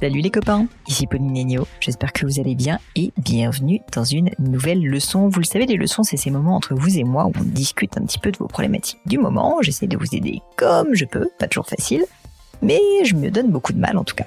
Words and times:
Salut 0.00 0.22
les 0.22 0.30
copains, 0.30 0.66
ici 0.88 1.06
Pauline 1.06 1.34
Negno, 1.34 1.66
j'espère 1.78 2.14
que 2.14 2.24
vous 2.24 2.40
allez 2.40 2.54
bien 2.54 2.78
et 2.96 3.12
bienvenue 3.18 3.82
dans 3.92 4.02
une 4.02 4.30
nouvelle 4.38 4.82
leçon. 4.82 5.28
Vous 5.28 5.40
le 5.40 5.44
savez, 5.44 5.66
les 5.66 5.76
leçons, 5.76 6.04
c'est 6.04 6.16
ces 6.16 6.30
moments 6.30 6.56
entre 6.56 6.74
vous 6.74 6.98
et 6.98 7.04
moi 7.04 7.26
où 7.26 7.32
on 7.38 7.44
discute 7.44 7.98
un 7.98 8.06
petit 8.06 8.18
peu 8.18 8.32
de 8.32 8.38
vos 8.38 8.46
problématiques 8.46 8.98
du 9.04 9.18
moment. 9.18 9.58
J'essaie 9.60 9.88
de 9.88 9.98
vous 9.98 10.14
aider 10.14 10.40
comme 10.56 10.94
je 10.94 11.04
peux, 11.04 11.28
pas 11.38 11.48
toujours 11.48 11.66
facile, 11.66 12.06
mais 12.62 12.80
je 13.04 13.14
me 13.14 13.30
donne 13.30 13.50
beaucoup 13.50 13.74
de 13.74 13.78
mal 13.78 13.98
en 13.98 14.04
tout 14.04 14.14
cas. 14.14 14.24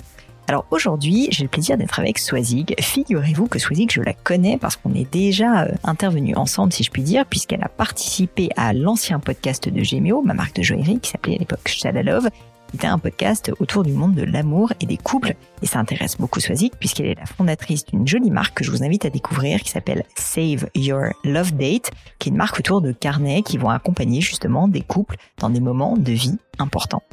Alors 0.48 0.68
aujourd'hui, 0.70 1.28
j'ai 1.32 1.42
le 1.42 1.50
plaisir 1.50 1.76
d'être 1.76 2.00
avec 2.00 2.20
Swazig. 2.20 2.76
Figurez-vous 2.80 3.48
que 3.48 3.58
Swazig, 3.58 3.90
je 3.92 4.02
la 4.02 4.14
connais 4.14 4.60
parce 4.60 4.76
qu'on 4.76 4.94
est 4.94 5.12
déjà 5.12 5.64
euh, 5.64 5.72
intervenus 5.84 6.38
ensemble, 6.38 6.72
si 6.72 6.84
je 6.84 6.92
puis 6.92 7.02
dire, 7.02 7.26
puisqu'elle 7.26 7.64
a 7.64 7.70
participé 7.70 8.50
à 8.58 8.74
l'ancien 8.74 9.20
podcast 9.20 9.70
de 9.70 9.84
Gemio, 9.84 10.22
ma 10.22 10.36
marque 10.36 10.56
de 10.56 10.62
joaillerie, 10.62 11.00
qui 11.00 11.10
s'appelait 11.10 11.38
à 11.38 11.40
l'époque 11.40 11.68
Shadalove, 11.68 12.30
qui 12.74 12.78
était 12.78 12.88
un 12.88 12.98
podcast 12.98 13.52
autour 13.60 13.84
du 13.84 13.94
monde 13.94 14.16
de 14.16 14.24
l'amour 14.24 14.74
et 14.82 14.88
des 14.88 14.98
couples. 14.98 15.36
Et 15.62 15.68
ça 15.68 15.78
intéresse 15.78 16.18
beaucoup 16.18 16.40
Swazig 16.40 16.72
puisqu'elle 16.80 17.06
est 17.06 17.20
la 17.20 17.28
fondatrice 17.28 17.86
d'une 17.86 18.08
jolie 18.08 18.32
marque 18.32 18.58
que 18.58 18.64
je 18.64 18.72
vous 18.72 18.84
invite 18.84 19.06
à 19.06 19.12
découvrir 19.12 19.62
qui 19.62 19.70
s'appelle 19.70 20.04
Save 20.16 20.68
Your 20.74 21.10
Love 21.24 21.52
Date, 21.52 21.92
qui 22.18 22.30
est 22.30 22.32
une 22.32 22.38
marque 22.38 22.58
autour 22.58 22.82
de 22.82 22.92
carnets 22.92 23.44
qui 23.44 23.60
vont 23.60 23.70
accompagner 23.70 24.22
justement 24.22 24.68
des 24.68 24.82
couples 24.82 25.18
dans 25.38 25.52
des 25.52 25.60
moments 25.60 25.96
de 25.96 26.12
vie 26.12 26.40
importants. 26.58 27.04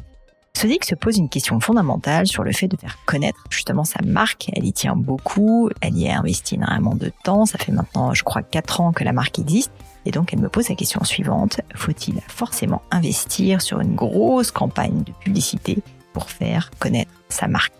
Sodic 0.55 0.83
se 0.83 0.95
pose 0.95 1.17
une 1.17 1.29
question 1.29 1.59
fondamentale 1.59 2.25
sur 2.25 2.43
le 2.43 2.51
fait 2.51 2.67
de 2.67 2.75
faire 2.75 2.97
connaître 3.05 3.39
justement 3.49 3.83
sa 3.83 4.01
marque. 4.03 4.49
Elle 4.55 4.65
y 4.65 4.73
tient 4.73 4.95
beaucoup, 4.95 5.69
elle 5.79 5.97
y 5.97 6.09
a 6.09 6.19
investi 6.19 6.55
énormément 6.55 6.95
de 6.95 7.11
temps. 7.23 7.45
Ça 7.45 7.59
fait 7.59 7.71
maintenant, 7.71 8.15
je 8.15 8.23
crois, 8.23 8.41
quatre 8.41 8.81
ans 8.81 8.91
que 8.91 9.03
la 9.03 9.13
marque 9.13 9.39
existe. 9.39 9.71
Et 10.05 10.11
donc, 10.11 10.33
elle 10.33 10.39
me 10.39 10.49
pose 10.49 10.69
la 10.69 10.75
question 10.75 11.03
suivante. 11.03 11.61
Faut-il 11.75 12.19
forcément 12.27 12.81
investir 12.91 13.61
sur 13.61 13.79
une 13.79 13.95
grosse 13.95 14.51
campagne 14.51 15.03
de 15.03 15.11
publicité 15.19 15.83
pour 16.13 16.29
faire 16.29 16.71
connaître 16.79 17.11
sa 17.29 17.47
marque? 17.47 17.73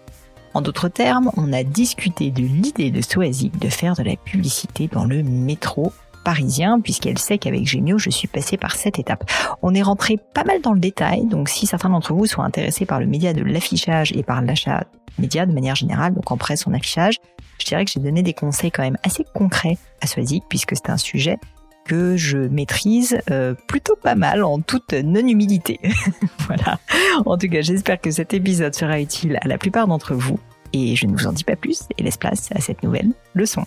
En 0.53 0.61
d'autres 0.61 0.89
termes, 0.89 1.31
on 1.37 1.53
a 1.53 1.63
discuté 1.63 2.29
de 2.29 2.41
l'idée 2.41 2.91
de 2.91 3.01
Soazic 3.01 3.57
de 3.57 3.69
faire 3.69 3.95
de 3.95 4.03
la 4.03 4.15
publicité 4.17 4.87
dans 4.87 5.05
le 5.05 5.23
métro 5.23 5.93
parisien, 6.23 6.79
puisqu'elle 6.79 7.17
sait 7.17 7.37
qu'avec 7.37 7.65
Gémio, 7.65 7.97
je 7.97 8.09
suis 8.09 8.27
passée 8.27 8.57
par 8.57 8.75
cette 8.75 8.99
étape. 8.99 9.23
On 9.61 9.73
est 9.73 9.81
rentré 9.81 10.17
pas 10.33 10.43
mal 10.43 10.61
dans 10.61 10.73
le 10.73 10.79
détail, 10.79 11.25
donc 11.25 11.49
si 11.49 11.65
certains 11.65 11.89
d'entre 11.89 12.13
vous 12.13 12.25
sont 12.25 12.41
intéressés 12.41 12.85
par 12.85 12.99
le 12.99 13.07
média 13.07 13.33
de 13.33 13.41
l'affichage 13.41 14.11
et 14.11 14.23
par 14.23 14.41
l'achat 14.41 14.83
média 15.17 15.45
de 15.45 15.51
manière 15.51 15.75
générale, 15.75 16.13
donc 16.13 16.31
en 16.31 16.37
presse, 16.37 16.67
en 16.67 16.73
affichage, 16.73 17.15
je 17.59 17.65
dirais 17.65 17.85
que 17.85 17.91
j'ai 17.91 17.99
donné 17.99 18.23
des 18.23 18.33
conseils 18.33 18.71
quand 18.71 18.83
même 18.83 18.97
assez 19.03 19.25
concrets 19.33 19.77
à 20.01 20.07
Swazik, 20.07 20.43
puisque 20.49 20.75
c'est 20.75 20.89
un 20.89 20.97
sujet 20.97 21.37
que 21.85 22.15
je 22.17 22.37
maîtrise 22.37 23.19
euh, 23.29 23.53
plutôt 23.67 23.95
pas 23.95 24.15
mal 24.15 24.43
en 24.43 24.59
toute 24.59 24.93
non-humilité. 24.93 25.79
voilà. 26.47 26.79
En 27.25 27.37
tout 27.37 27.49
cas, 27.49 27.61
j'espère 27.61 27.99
que 27.99 28.11
cet 28.11 28.33
épisode 28.33 28.73
sera 28.73 28.99
utile 28.99 29.37
à 29.41 29.47
la 29.47 29.57
plupart 29.57 29.87
d'entre 29.87 30.13
vous. 30.13 30.39
Et 30.73 30.95
je 30.95 31.05
ne 31.05 31.13
vous 31.17 31.27
en 31.27 31.33
dis 31.33 31.43
pas 31.43 31.55
plus 31.55 31.83
et 31.97 32.03
laisse 32.03 32.17
place 32.17 32.49
à 32.55 32.61
cette 32.61 32.83
nouvelle 32.83 33.11
leçon. 33.33 33.65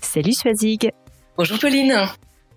Salut 0.00 0.32
Swazig. 0.32 0.90
Bonjour 1.36 1.58
Pauline. 1.58 1.94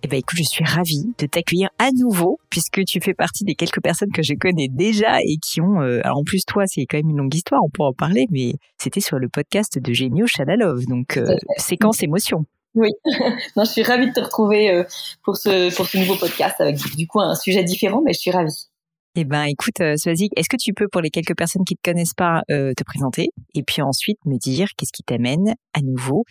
Eh 0.03 0.07
ben 0.07 0.17
écoute, 0.17 0.37
je 0.37 0.43
suis 0.43 0.63
ravie 0.63 1.13
de 1.19 1.27
t'accueillir 1.27 1.69
à 1.77 1.91
nouveau 1.91 2.39
puisque 2.49 2.83
tu 2.85 2.99
fais 2.99 3.13
partie 3.13 3.43
des 3.43 3.53
quelques 3.53 3.81
personnes 3.81 4.11
que 4.11 4.23
je 4.23 4.33
connais 4.33 4.67
déjà 4.67 5.19
et 5.21 5.37
qui 5.37 5.61
ont. 5.61 5.81
Euh, 5.81 5.99
alors 6.03 6.19
en 6.19 6.23
plus 6.23 6.43
toi, 6.45 6.63
c'est 6.65 6.85
quand 6.85 6.97
même 6.97 7.09
une 7.09 7.17
longue 7.17 7.35
histoire, 7.35 7.61
on 7.63 7.69
pourra 7.69 7.89
en 7.89 7.93
parler, 7.93 8.25
mais 8.31 8.53
c'était 8.79 8.99
sur 8.99 9.19
le 9.19 9.29
podcast 9.29 9.77
de 9.77 9.93
Gémio 9.93 10.25
Chalalov, 10.25 10.85
donc 10.87 11.17
euh, 11.17 11.35
séquence 11.57 12.01
émotion. 12.01 12.45
Oui, 12.75 12.89
non, 13.55 13.65
je 13.65 13.71
suis 13.71 13.83
ravie 13.83 14.07
de 14.07 14.13
te 14.13 14.21
retrouver 14.21 14.69
euh, 14.69 14.83
pour 15.23 15.37
ce 15.37 15.75
pour 15.75 15.85
ce 15.85 15.97
nouveau 15.97 16.15
podcast 16.15 16.59
avec 16.59 16.77
du 16.95 17.07
coup 17.07 17.19
un 17.19 17.35
sujet 17.35 17.63
différent, 17.63 18.01
mais 18.03 18.13
je 18.13 18.19
suis 18.19 18.31
ravie. 18.31 18.67
Eh 19.15 19.25
ben, 19.25 19.43
écoute, 19.43 19.81
euh, 19.81 19.97
Swazig, 19.97 20.31
est-ce 20.37 20.47
que 20.47 20.55
tu 20.55 20.73
peux, 20.73 20.87
pour 20.87 21.01
les 21.01 21.09
quelques 21.09 21.35
personnes 21.35 21.65
qui 21.65 21.73
ne 21.73 21.77
te 21.83 21.91
connaissent 21.91 22.13
pas, 22.13 22.43
te 22.47 22.83
présenter 22.85 23.29
et 23.53 23.63
puis 23.63 23.81
ensuite 23.81 24.19
me 24.25 24.37
dire 24.37 24.69
qu'est-ce 24.77 24.93
qui 24.93 25.03
t'amène 25.03 25.55
à 25.73 25.81
nouveau 25.81 26.23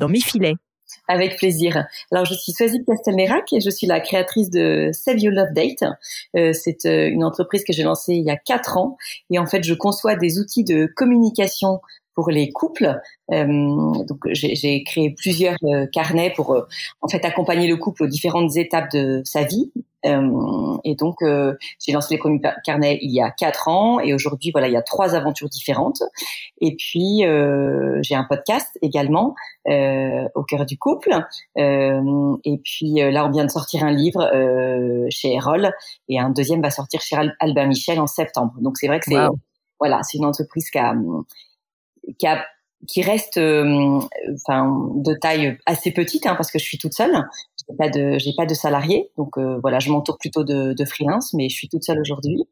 dans 0.00 0.08
mes 0.08 0.20
filets? 0.20 0.56
Avec 1.08 1.36
plaisir. 1.36 1.86
Alors, 2.12 2.24
je 2.24 2.34
suis 2.34 2.52
Swazib 2.52 2.84
Castelnerac 2.84 3.52
et 3.52 3.60
je 3.60 3.70
suis 3.70 3.86
la 3.86 4.00
créatrice 4.00 4.50
de 4.50 4.90
Save 4.92 5.18
Your 5.18 5.34
Love 5.34 5.52
Date. 5.52 5.82
Euh, 6.36 6.52
c'est 6.52 6.86
euh, 6.86 7.08
une 7.08 7.24
entreprise 7.24 7.64
que 7.64 7.72
j'ai 7.72 7.82
lancée 7.82 8.14
il 8.14 8.24
y 8.24 8.30
a 8.30 8.36
quatre 8.36 8.76
ans 8.76 8.96
et 9.30 9.38
en 9.38 9.46
fait, 9.46 9.64
je 9.64 9.74
conçois 9.74 10.16
des 10.16 10.38
outils 10.38 10.64
de 10.64 10.86
communication 10.94 11.80
pour 12.16 12.30
les 12.30 12.50
couples. 12.50 12.98
Euh, 13.30 13.46
donc 13.46 14.26
j'ai 14.32 14.82
créé 14.82 15.10
plusieurs 15.10 15.56
euh, 15.64 15.86
carnets 15.92 16.32
pour 16.34 16.54
euh, 16.54 16.62
en 17.02 17.08
fait 17.08 17.24
accompagner 17.24 17.68
le 17.68 17.76
couple 17.76 18.04
aux 18.04 18.08
différentes 18.08 18.56
étapes 18.56 18.90
de 18.92 19.20
sa 19.24 19.44
vie. 19.44 19.70
Euh, 20.04 20.76
et 20.84 20.94
donc 20.94 21.16
j'ai 21.20 21.92
lancé 21.92 22.14
les 22.14 22.18
premiers 22.18 22.40
carnets 22.64 22.98
il 23.02 23.10
y 23.12 23.20
a 23.20 23.30
quatre 23.30 23.66
ans 23.66 23.98
et 23.98 24.14
aujourd'hui 24.14 24.52
voilà 24.52 24.68
il 24.68 24.72
y 24.72 24.76
a 24.76 24.82
trois 24.82 25.14
aventures 25.14 25.48
différentes. 25.48 26.02
Et 26.60 26.76
puis 26.76 27.24
j'ai 28.02 28.14
un 28.14 28.24
podcast 28.24 28.78
également 28.82 29.34
au 29.66 30.42
cœur 30.44 30.64
du 30.64 30.78
couple. 30.78 31.10
et 31.56 32.60
puis 32.64 32.94
là 32.94 33.26
on 33.26 33.30
vient 33.30 33.44
de 33.44 33.50
sortir 33.50 33.82
un 33.82 33.90
livre 33.90 34.30
chez 35.10 35.34
Erol 35.34 35.72
et 36.08 36.20
un 36.20 36.30
deuxième 36.30 36.62
va 36.62 36.70
sortir 36.70 37.00
chez 37.00 37.16
Albin 37.40 37.66
Michel 37.66 37.98
en 37.98 38.06
septembre. 38.06 38.54
Donc 38.60 38.76
c'est 38.76 38.86
vrai 38.86 39.00
que 39.00 39.06
c'est 39.08 39.26
voilà 39.80 40.02
c'est 40.04 40.18
une 40.18 40.26
entreprise 40.26 40.70
qui 40.70 40.78
a 40.78 40.94
qui 42.18 42.26
a 42.26 42.44
qui 42.86 43.02
reste 43.02 43.36
euh, 43.38 44.00
enfin 44.34 44.90
de 44.96 45.14
taille 45.14 45.58
assez 45.66 45.90
petite 45.90 46.26
hein, 46.26 46.34
parce 46.36 46.50
que 46.50 46.58
je 46.58 46.64
suis 46.64 46.78
toute 46.78 46.94
seule. 46.94 47.24
J'ai 47.68 47.76
pas 47.76 47.88
de 47.88 48.18
j'ai 48.18 48.32
pas 48.36 48.46
de 48.46 48.54
salarié 48.54 49.10
donc 49.16 49.38
euh, 49.38 49.58
voilà 49.60 49.80
je 49.80 49.90
m'entoure 49.90 50.18
plutôt 50.18 50.44
de, 50.44 50.72
de 50.72 50.84
freelance 50.84 51.34
mais 51.34 51.48
je 51.48 51.56
suis 51.56 51.68
toute 51.68 51.82
seule 51.82 51.98
aujourd'hui. 52.00 52.44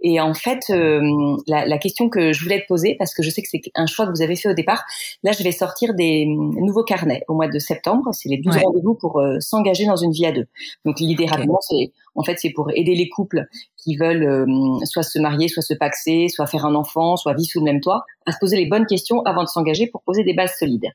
Et 0.00 0.20
en 0.20 0.34
fait 0.34 0.64
euh, 0.70 1.00
la, 1.46 1.64
la, 1.64 1.78
question 1.78 2.08
que 2.08 2.32
je 2.32 2.42
voulais 2.42 2.60
te 2.60 2.66
poser 2.66 2.96
parce 2.98 3.14
que 3.14 3.22
je 3.22 3.30
sais 3.30 3.40
que 3.40 3.48
c'est 3.48 3.62
un 3.74 3.86
choix 3.86 4.06
que 4.06 4.10
vous 4.10 4.22
avez 4.22 4.36
fait 4.36 4.48
au 4.48 4.54
départ 4.54 4.84
là 5.22 5.32
je 5.32 5.42
vais 5.42 5.52
sortir 5.52 5.94
des 5.94 6.26
nouveaux 6.26 6.84
carnets 6.84 7.22
au 7.28 7.34
mois 7.34 7.48
de 7.48 7.58
septembre. 7.58 8.10
C'est 8.12 8.28
les 8.28 8.38
12 8.38 8.56
rendez-vous 8.56 8.94
pour 8.94 9.22
s'engager 9.38 9.86
dans 9.86 9.96
une 9.96 10.12
vie 10.12 10.26
à 10.26 10.32
deux. 10.32 10.46
Donc 10.84 11.00
l'idée 11.00 11.26
rapidement 11.26 11.60
c'est 11.60 11.92
en 12.14 12.22
fait 12.22 12.38
c'est 12.38 12.50
pour 12.50 12.70
aider 12.74 12.94
les 12.94 13.08
couples 13.08 13.46
qui 13.82 13.96
veulent 13.96 14.46
soit 14.84 15.02
se 15.02 15.18
marier 15.18 15.48
soit 15.48 15.62
se 15.62 15.74
paxer 15.74 16.28
soit 16.28 16.46
faire 16.46 16.64
un 16.66 16.74
enfant 16.74 17.16
soit 17.16 17.34
vivre 17.34 17.48
sous 17.48 17.58
le 17.58 17.64
même 17.64 17.80
toit 17.80 18.04
à 18.26 18.32
se 18.32 18.38
poser 18.38 18.56
les 18.56 18.66
bonnes 18.66 18.86
questions 18.86 19.20
avant 19.22 19.42
de 19.42 19.48
s'engager 19.48 19.86
pour 19.86 20.02
poser 20.02 20.24
des 20.24 20.34
bases 20.34 20.54
solides. 20.58 20.86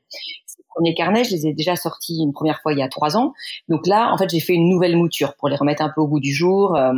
Ces 0.46 0.62
premiers 0.74 0.94
carnets, 0.94 1.24
je 1.24 1.32
les 1.32 1.46
ai 1.48 1.52
déjà 1.52 1.76
sortis 1.76 2.18
une 2.22 2.32
première 2.32 2.60
fois 2.60 2.72
il 2.72 2.78
y 2.78 2.82
a 2.82 2.88
trois 2.88 3.16
ans. 3.16 3.32
Donc 3.68 3.86
là, 3.86 4.12
en 4.12 4.18
fait, 4.18 4.30
j'ai 4.30 4.40
fait 4.40 4.54
une 4.54 4.68
nouvelle 4.68 4.96
mouture 4.96 5.34
pour 5.38 5.48
les 5.48 5.56
remettre 5.56 5.82
un 5.82 5.90
peu 5.94 6.00
au 6.00 6.06
bout 6.06 6.20
du 6.20 6.32
jour, 6.32 6.76
euh, 6.76 6.92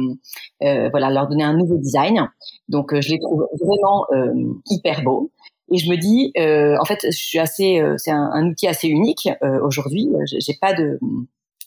euh, 0.62 0.88
voilà, 0.90 1.10
leur 1.10 1.28
donner 1.28 1.44
un 1.44 1.56
nouveau 1.56 1.76
design. 1.76 2.28
Donc 2.68 2.92
euh, 2.92 3.00
je 3.00 3.10
les 3.10 3.18
trouve 3.18 3.46
vraiment 3.60 4.06
euh, 4.12 4.32
hyper 4.70 5.02
beaux. 5.02 5.30
Et 5.72 5.78
je 5.78 5.88
me 5.88 5.96
dis, 5.96 6.32
euh, 6.36 6.76
en 6.80 6.84
fait, 6.84 6.98
je 7.04 7.16
suis 7.16 7.38
assez, 7.38 7.80
c'est 7.96 8.10
un, 8.10 8.30
un, 8.32 8.48
outil 8.48 8.66
assez 8.66 8.88
unique 8.88 9.28
aujourd'hui. 9.62 10.08
J'ai 10.26 10.54
pas 10.60 10.74
de 10.74 10.98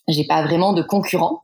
j'ai 0.08 0.26
pas 0.26 0.44
vraiment 0.44 0.74
de 0.74 0.82
concurrent. 0.82 1.42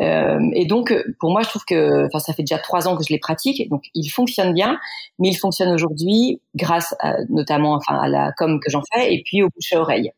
Euh, 0.00 0.40
et 0.54 0.66
donc 0.66 0.94
pour 1.20 1.30
moi 1.30 1.42
je 1.42 1.48
trouve 1.48 1.64
que 1.64 2.06
enfin 2.06 2.18
ça 2.18 2.32
fait 2.32 2.42
déjà 2.42 2.58
trois 2.58 2.88
ans 2.88 2.96
que 2.96 3.04
je 3.04 3.12
les 3.12 3.18
pratique 3.18 3.68
donc 3.68 3.84
il 3.94 4.08
fonctionne 4.08 4.54
bien 4.54 4.78
mais 5.18 5.28
il 5.28 5.34
fonctionne 5.34 5.68
aujourd'hui 5.68 6.40
grâce 6.54 6.94
à, 7.00 7.16
notamment 7.28 7.74
enfin 7.74 8.00
à 8.00 8.08
la 8.08 8.32
com 8.32 8.58
que 8.58 8.70
j'en 8.70 8.82
fais 8.92 9.14
et 9.14 9.22
puis 9.24 9.42
au 9.42 9.48
bouche 9.48 9.72
à 9.72 9.80
oreille. 9.80 10.10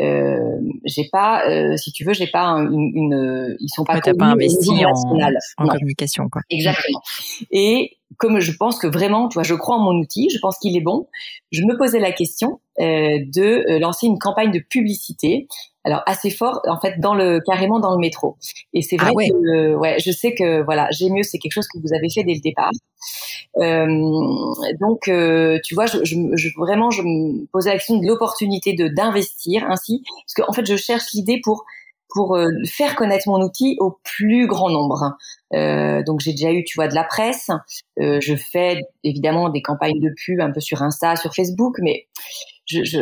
Euh, 0.00 0.58
j'ai 0.84 1.08
pas 1.10 1.48
euh, 1.48 1.76
si 1.76 1.92
tu 1.92 2.04
veux 2.04 2.12
j'ai 2.12 2.26
pas 2.26 2.44
une, 2.44 2.92
une, 2.94 3.56
ils 3.60 3.68
sont 3.68 3.84
pas 3.84 3.94
ouais, 3.94 4.14
pas 4.18 4.26
investi 4.26 4.84
en, 4.84 4.92
en 5.58 5.68
communication 5.68 6.28
quoi. 6.28 6.42
Exactement. 6.50 7.00
Et 7.50 7.96
comme 8.16 8.40
je 8.40 8.52
pense 8.52 8.78
que 8.78 8.86
vraiment, 8.86 9.28
tu 9.28 9.34
vois, 9.34 9.42
je 9.42 9.54
crois 9.54 9.76
en 9.76 9.80
mon 9.80 9.98
outil, 9.98 10.28
je 10.30 10.38
pense 10.38 10.58
qu'il 10.58 10.76
est 10.76 10.80
bon, 10.80 11.08
je 11.50 11.62
me 11.62 11.76
posais 11.76 11.98
la 11.98 12.12
question 12.12 12.60
euh, 12.80 13.18
de 13.26 13.64
euh, 13.70 13.78
lancer 13.78 14.06
une 14.06 14.18
campagne 14.18 14.50
de 14.50 14.58
publicité. 14.58 15.48
Alors 15.84 16.02
assez 16.06 16.30
fort, 16.30 16.60
en 16.66 16.80
fait, 16.80 16.98
dans 16.98 17.14
le 17.14 17.40
carrément 17.40 17.78
dans 17.78 17.92
le 17.92 17.98
métro. 17.98 18.36
Et 18.72 18.82
c'est 18.82 18.96
vrai 18.96 19.12
ah 19.14 19.28
que, 19.28 19.72
euh, 19.72 19.76
ouais, 19.76 19.96
je 19.98 20.10
sais 20.10 20.34
que 20.34 20.62
voilà, 20.62 20.88
j'ai 20.90 21.10
mieux, 21.10 21.22
c'est 21.22 21.38
quelque 21.38 21.52
chose 21.52 21.68
que 21.68 21.78
vous 21.78 21.94
avez 21.94 22.08
fait 22.08 22.24
dès 22.24 22.34
le 22.34 22.40
départ. 22.40 22.70
Euh, 23.58 23.86
donc, 24.80 25.08
euh, 25.08 25.58
tu 25.62 25.74
vois, 25.74 25.86
je, 25.86 25.98
je, 26.04 26.16
je, 26.34 26.48
vraiment, 26.56 26.90
je 26.90 27.02
me 27.02 27.46
posais 27.52 27.70
la 27.70 27.76
question 27.76 27.98
de 27.98 28.06
l'opportunité 28.06 28.72
de 28.72 28.88
d'investir 28.88 29.64
ainsi, 29.68 30.02
parce 30.26 30.34
qu'en 30.34 30.50
en 30.50 30.54
fait, 30.54 30.66
je 30.66 30.76
cherche 30.76 31.12
l'idée 31.12 31.40
pour 31.42 31.64
pour 32.14 32.36
euh, 32.36 32.48
faire 32.64 32.94
connaître 32.94 33.28
mon 33.28 33.42
outil 33.42 33.76
au 33.80 33.98
plus 34.04 34.46
grand 34.46 34.70
nombre. 34.70 35.16
Euh, 35.52 36.02
donc 36.04 36.20
j'ai 36.20 36.30
déjà 36.30 36.52
eu, 36.52 36.64
tu 36.64 36.76
vois, 36.76 36.88
de 36.88 36.94
la 36.94 37.04
presse. 37.04 37.50
Euh, 38.00 38.20
je 38.20 38.36
fais 38.36 38.80
évidemment 39.02 39.50
des 39.50 39.62
campagnes 39.62 40.00
de 40.00 40.10
pub 40.24 40.40
un 40.40 40.52
peu 40.52 40.60
sur 40.60 40.80
Insta, 40.82 41.16
sur 41.16 41.34
Facebook, 41.34 41.76
mais 41.82 42.06
je, 42.66 42.84
je 42.84 42.98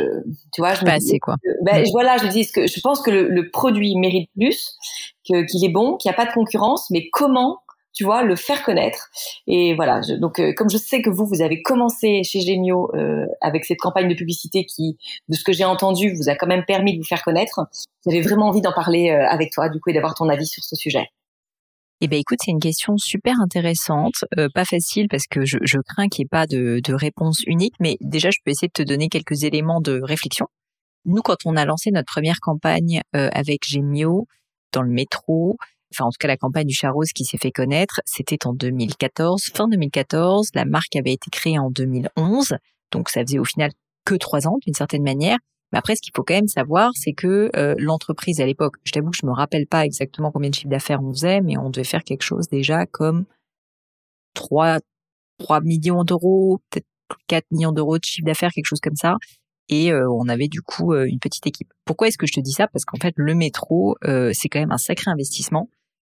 tu 0.53 0.61
vois, 0.61 0.75
je 0.75 0.85
pas 0.85 0.95
assez 0.95 1.19
quoi. 1.19 1.37
ben, 1.63 1.85
voilà, 1.93 2.17
je 2.19 2.27
dis 2.29 2.51
que 2.51 2.67
je 2.67 2.81
pense 2.81 3.01
que 3.01 3.11
le, 3.11 3.29
le 3.29 3.51
produit 3.51 3.97
mérite 3.97 4.31
plus, 4.37 4.77
que 5.29 5.45
qu'il 5.45 5.65
est 5.65 5.73
bon, 5.73 5.97
qu'il 5.97 6.11
n'y 6.11 6.15
a 6.15 6.17
pas 6.17 6.27
de 6.27 6.33
concurrence, 6.33 6.91
mais 6.91 7.09
comment 7.13 7.59
tu 7.95 8.05
vois, 8.05 8.23
le 8.23 8.37
faire 8.37 8.63
connaître. 8.63 9.11
Et 9.47 9.75
voilà, 9.75 10.01
donc 10.19 10.39
euh, 10.39 10.53
comme 10.57 10.71
je 10.71 10.79
sais 10.79 11.03
que 11.03 11.11
vous, 11.11 11.27
vous 11.27 11.43
avez 11.43 11.63
commencé 11.63 12.23
chez 12.25 12.41
Gemio 12.41 12.91
euh, 12.95 13.27
avec 13.41 13.65
cette 13.65 13.79
campagne 13.79 14.09
de 14.09 14.15
publicité 14.15 14.65
qui, 14.65 14.97
de 15.29 15.35
ce 15.35 15.45
que 15.45 15.53
j'ai 15.53 15.65
entendu, 15.65 16.15
vous 16.15 16.29
a 16.29 16.35
quand 16.35 16.47
même 16.47 16.65
permis 16.65 16.95
de 16.95 16.99
vous 16.99 17.07
faire 17.07 17.23
connaître, 17.23 17.61
j'avais 18.07 18.23
vraiment 18.23 18.49
envie 18.49 18.63
d'en 18.63 18.73
parler 18.73 19.11
euh, 19.11 19.27
avec 19.29 19.53
toi, 19.53 19.69
du 19.69 19.79
coup, 19.81 19.91
et 19.91 19.93
d'avoir 19.93 20.15
ton 20.15 20.29
avis 20.29 20.47
sur 20.47 20.65
ce 20.65 20.75
sujet. 20.75 21.07
Eh 22.05 22.09
ben 22.09 22.19
écoute, 22.19 22.41
c'est 22.45 22.51
une 22.51 22.59
question 22.59 22.97
super 22.97 23.35
intéressante, 23.41 24.25
euh, 24.37 24.49
pas 24.53 24.65
facile 24.65 25.07
parce 25.09 25.29
que 25.31 25.45
je, 25.45 25.59
je 25.63 25.79
crains 25.79 26.09
qu'il 26.09 26.25
n'y 26.25 26.27
ait 26.27 26.29
pas 26.29 26.49
de, 26.49 26.81
de 26.83 26.95
réponse 26.95 27.45
unique, 27.47 27.75
mais 27.79 27.97
déjà 28.01 28.31
je 28.31 28.39
peux 28.45 28.51
essayer 28.51 28.67
de 28.67 28.73
te 28.73 28.83
donner 28.83 29.09
quelques 29.09 29.45
éléments 29.45 29.81
de 29.81 30.01
réflexion. 30.03 30.47
Nous, 31.05 31.23
quand 31.23 31.37
on 31.45 31.55
a 31.55 31.65
lancé 31.65 31.93
notre 31.93 32.13
première 32.13 32.41
campagne 32.41 33.03
euh, 33.15 33.29
avec 33.33 33.65
Gemio 33.69 34.27
dans 34.73 34.83
le 34.83 34.91
métro, 34.91 35.57
enfin 35.95 36.07
en 36.07 36.11
tout 36.11 36.19
cas 36.19 36.27
la 36.27 36.37
campagne 36.37 36.67
du 36.67 36.75
Charros 36.75 37.05
qui 37.15 37.25
s'est 37.25 37.39
fait 37.39 37.53
connaître, 37.53 38.01
c'était 38.05 38.49
en 38.49 38.53
2014, 38.53 39.53
fin 39.55 39.69
2014. 39.69 40.49
La 40.57 40.65
marque 40.65 40.97
avait 40.97 41.13
été 41.13 41.31
créée 41.31 41.61
en 41.61 41.71
2011, 41.71 42.57
donc 42.91 43.11
ça 43.11 43.21
faisait 43.21 43.39
au 43.39 43.45
final 43.45 43.71
que 44.05 44.17
trois 44.17 44.49
ans 44.49 44.59
d'une 44.67 44.75
certaine 44.75 45.05
manière. 45.05 45.39
Mais 45.73 45.79
après, 45.79 45.97
ce 45.97 46.03
qu'il 46.03 46.13
faut 46.15 46.23
quand 46.23 46.35
même 46.35 46.49
savoir, 46.49 46.91
c'est 46.95 47.13
que 47.13 47.51
euh, 47.57 47.75
l'entreprise 47.79 48.41
à 48.41 48.47
l'époque, 48.47 48.77
je 48.85 48.93
t'avoue 48.93 49.11
que 49.11 49.17
je 49.17 49.27
me 49.27 49.33
rappelle 49.33 49.67
pas 49.67 49.85
exactement 49.85 50.31
combien 50.31 50.51
de 50.51 50.55
chiffre 50.55 50.69
d'affaires 50.69 51.03
on 51.03 51.13
faisait, 51.13 51.41
mais 51.41 51.57
on 51.57 51.71
devait 51.71 51.85
faire 51.85 52.05
quelque 52.05 52.23
chose 52.23 52.49
déjà 52.49 52.85
comme 52.87 53.25
3, 54.35 54.79
3 55.39 55.61
millions 55.63 56.05
d'euros, 56.05 56.61
peut-être 56.71 56.87
4 57.29 57.45
millions 57.51 57.73
d'euros 57.73 57.99
de 57.99 58.05
chiffre 58.05 58.27
d'affaires, 58.27 58.51
quelque 58.53 58.67
chose 58.67 58.81
comme 58.81 58.97
ça. 58.97 59.17
Et 59.69 59.93
euh, 59.93 60.07
on 60.11 60.29
avait 60.29 60.49
du 60.49 60.61
coup 60.61 60.93
euh, 60.93 61.07
une 61.07 61.21
petite 61.21 61.47
équipe. 61.47 61.73
Pourquoi 61.87 62.09
est-ce 62.09 62.19
que 62.19 62.27
je 62.27 62.35
te 62.35 62.41
dis 62.41 62.53
ça? 62.53 62.69
Parce 62.69 62.85
qu'en 62.85 62.99
fait, 62.99 63.15
le 63.17 63.35
métro, 63.35 63.97
c'est 64.03 64.49
quand 64.51 64.61
même 64.61 64.73
un 64.73 64.79
sacré 64.79 65.11
investissement. 65.11 65.69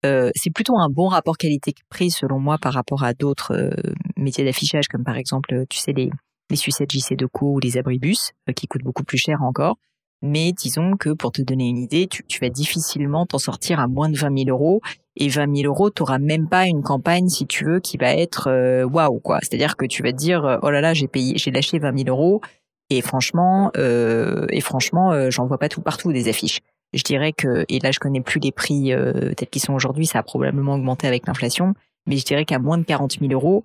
c'est 0.03 0.53
plutôt 0.55 0.79
un 0.79 0.89
bon 0.89 1.09
rapport 1.09 1.37
qualité-prix 1.37 2.11
selon 2.11 2.41
moi 2.41 2.57
par 2.57 2.73
rapport 2.73 3.05
à 3.05 3.13
d'autres 3.13 3.71
métiers 4.17 4.45
d'affichage 4.45 4.89
comme 4.89 5.05
par 5.05 5.17
exemple, 5.17 5.67
tu 5.69 5.79
sais, 5.79 5.93
les, 5.93 6.11
les 6.51 6.57
sucettes 6.57 6.93
JC 6.93 7.17
Deco 7.17 7.55
ou 7.55 7.59
les 7.59 7.79
abribus, 7.79 8.33
euh, 8.49 8.53
qui 8.53 8.67
coûtent 8.67 8.83
beaucoup 8.83 9.05
plus 9.05 9.19
cher 9.19 9.43
encore. 9.43 9.77
Mais 10.25 10.53
disons 10.53 10.97
que 10.97 11.11
pour 11.11 11.33
te 11.33 11.43
donner 11.43 11.69
une 11.69 11.79
idée, 11.79 12.07
tu, 12.07 12.23
vas 12.41 12.49
difficilement 12.49 13.27
t'en 13.27 13.39
sortir 13.39 13.81
à 13.81 13.89
moins 13.89 14.09
de 14.09 14.17
20 14.17 14.45
000 14.45 14.51
euros. 14.51 14.81
Et 15.17 15.29
20 15.29 15.57
000 15.57 15.73
euros, 15.73 15.91
t'auras 15.91 16.19
même 16.19 16.49
pas 16.49 16.67
une 16.67 16.83
campagne, 16.83 17.29
si 17.29 17.47
tu 17.47 17.65
veux, 17.65 17.81
qui 17.81 17.97
va 17.97 18.15
être 18.15 18.49
euh, 18.49 18.85
waouh 18.85 19.19
quoi. 19.19 19.41
C'est-à-dire 19.41 19.77
que 19.77 19.85
tu 19.85 20.03
vas 20.03 20.13
te 20.13 20.17
dire 20.17 20.45
euh, 20.45 20.59
oh 20.63 20.71
là 20.71 20.81
là, 20.81 20.95
j'ai 20.95 21.09
payé, 21.09 21.37
j'ai 21.39 21.51
lâché 21.51 21.79
20 21.79 22.05
000 22.05 22.09
euros. 22.09 22.41
Et 22.91 23.01
franchement, 23.01 23.73
et 23.75 24.61
franchement, 24.61 25.31
j'en 25.31 25.47
vois 25.47 25.57
pas 25.57 25.71
tout 25.71 25.81
partout 25.81 26.13
des 26.13 26.29
affiches. 26.29 26.61
Je 26.93 27.03
dirais 27.03 27.33
que, 27.33 27.65
et 27.71 27.79
là 27.79 27.91
je 27.91 27.99
connais 27.99 28.21
plus 28.21 28.39
les 28.39 28.53
prix 28.53 28.93
tels 29.35 29.49
qu'ils 29.49 29.63
sont 29.63 29.73
aujourd'hui, 29.73 30.05
ça 30.05 30.19
a 30.19 30.23
probablement 30.23 30.75
augmenté 30.75 31.07
avec 31.07 31.27
l'inflation, 31.27 31.73
mais 32.07 32.19
je 32.19 32.25
dirais 32.27 32.45
qu'à 32.45 32.59
moins 32.59 32.77
de 32.77 32.85
40 32.85 33.19
000 33.19 33.33
euros, 33.33 33.65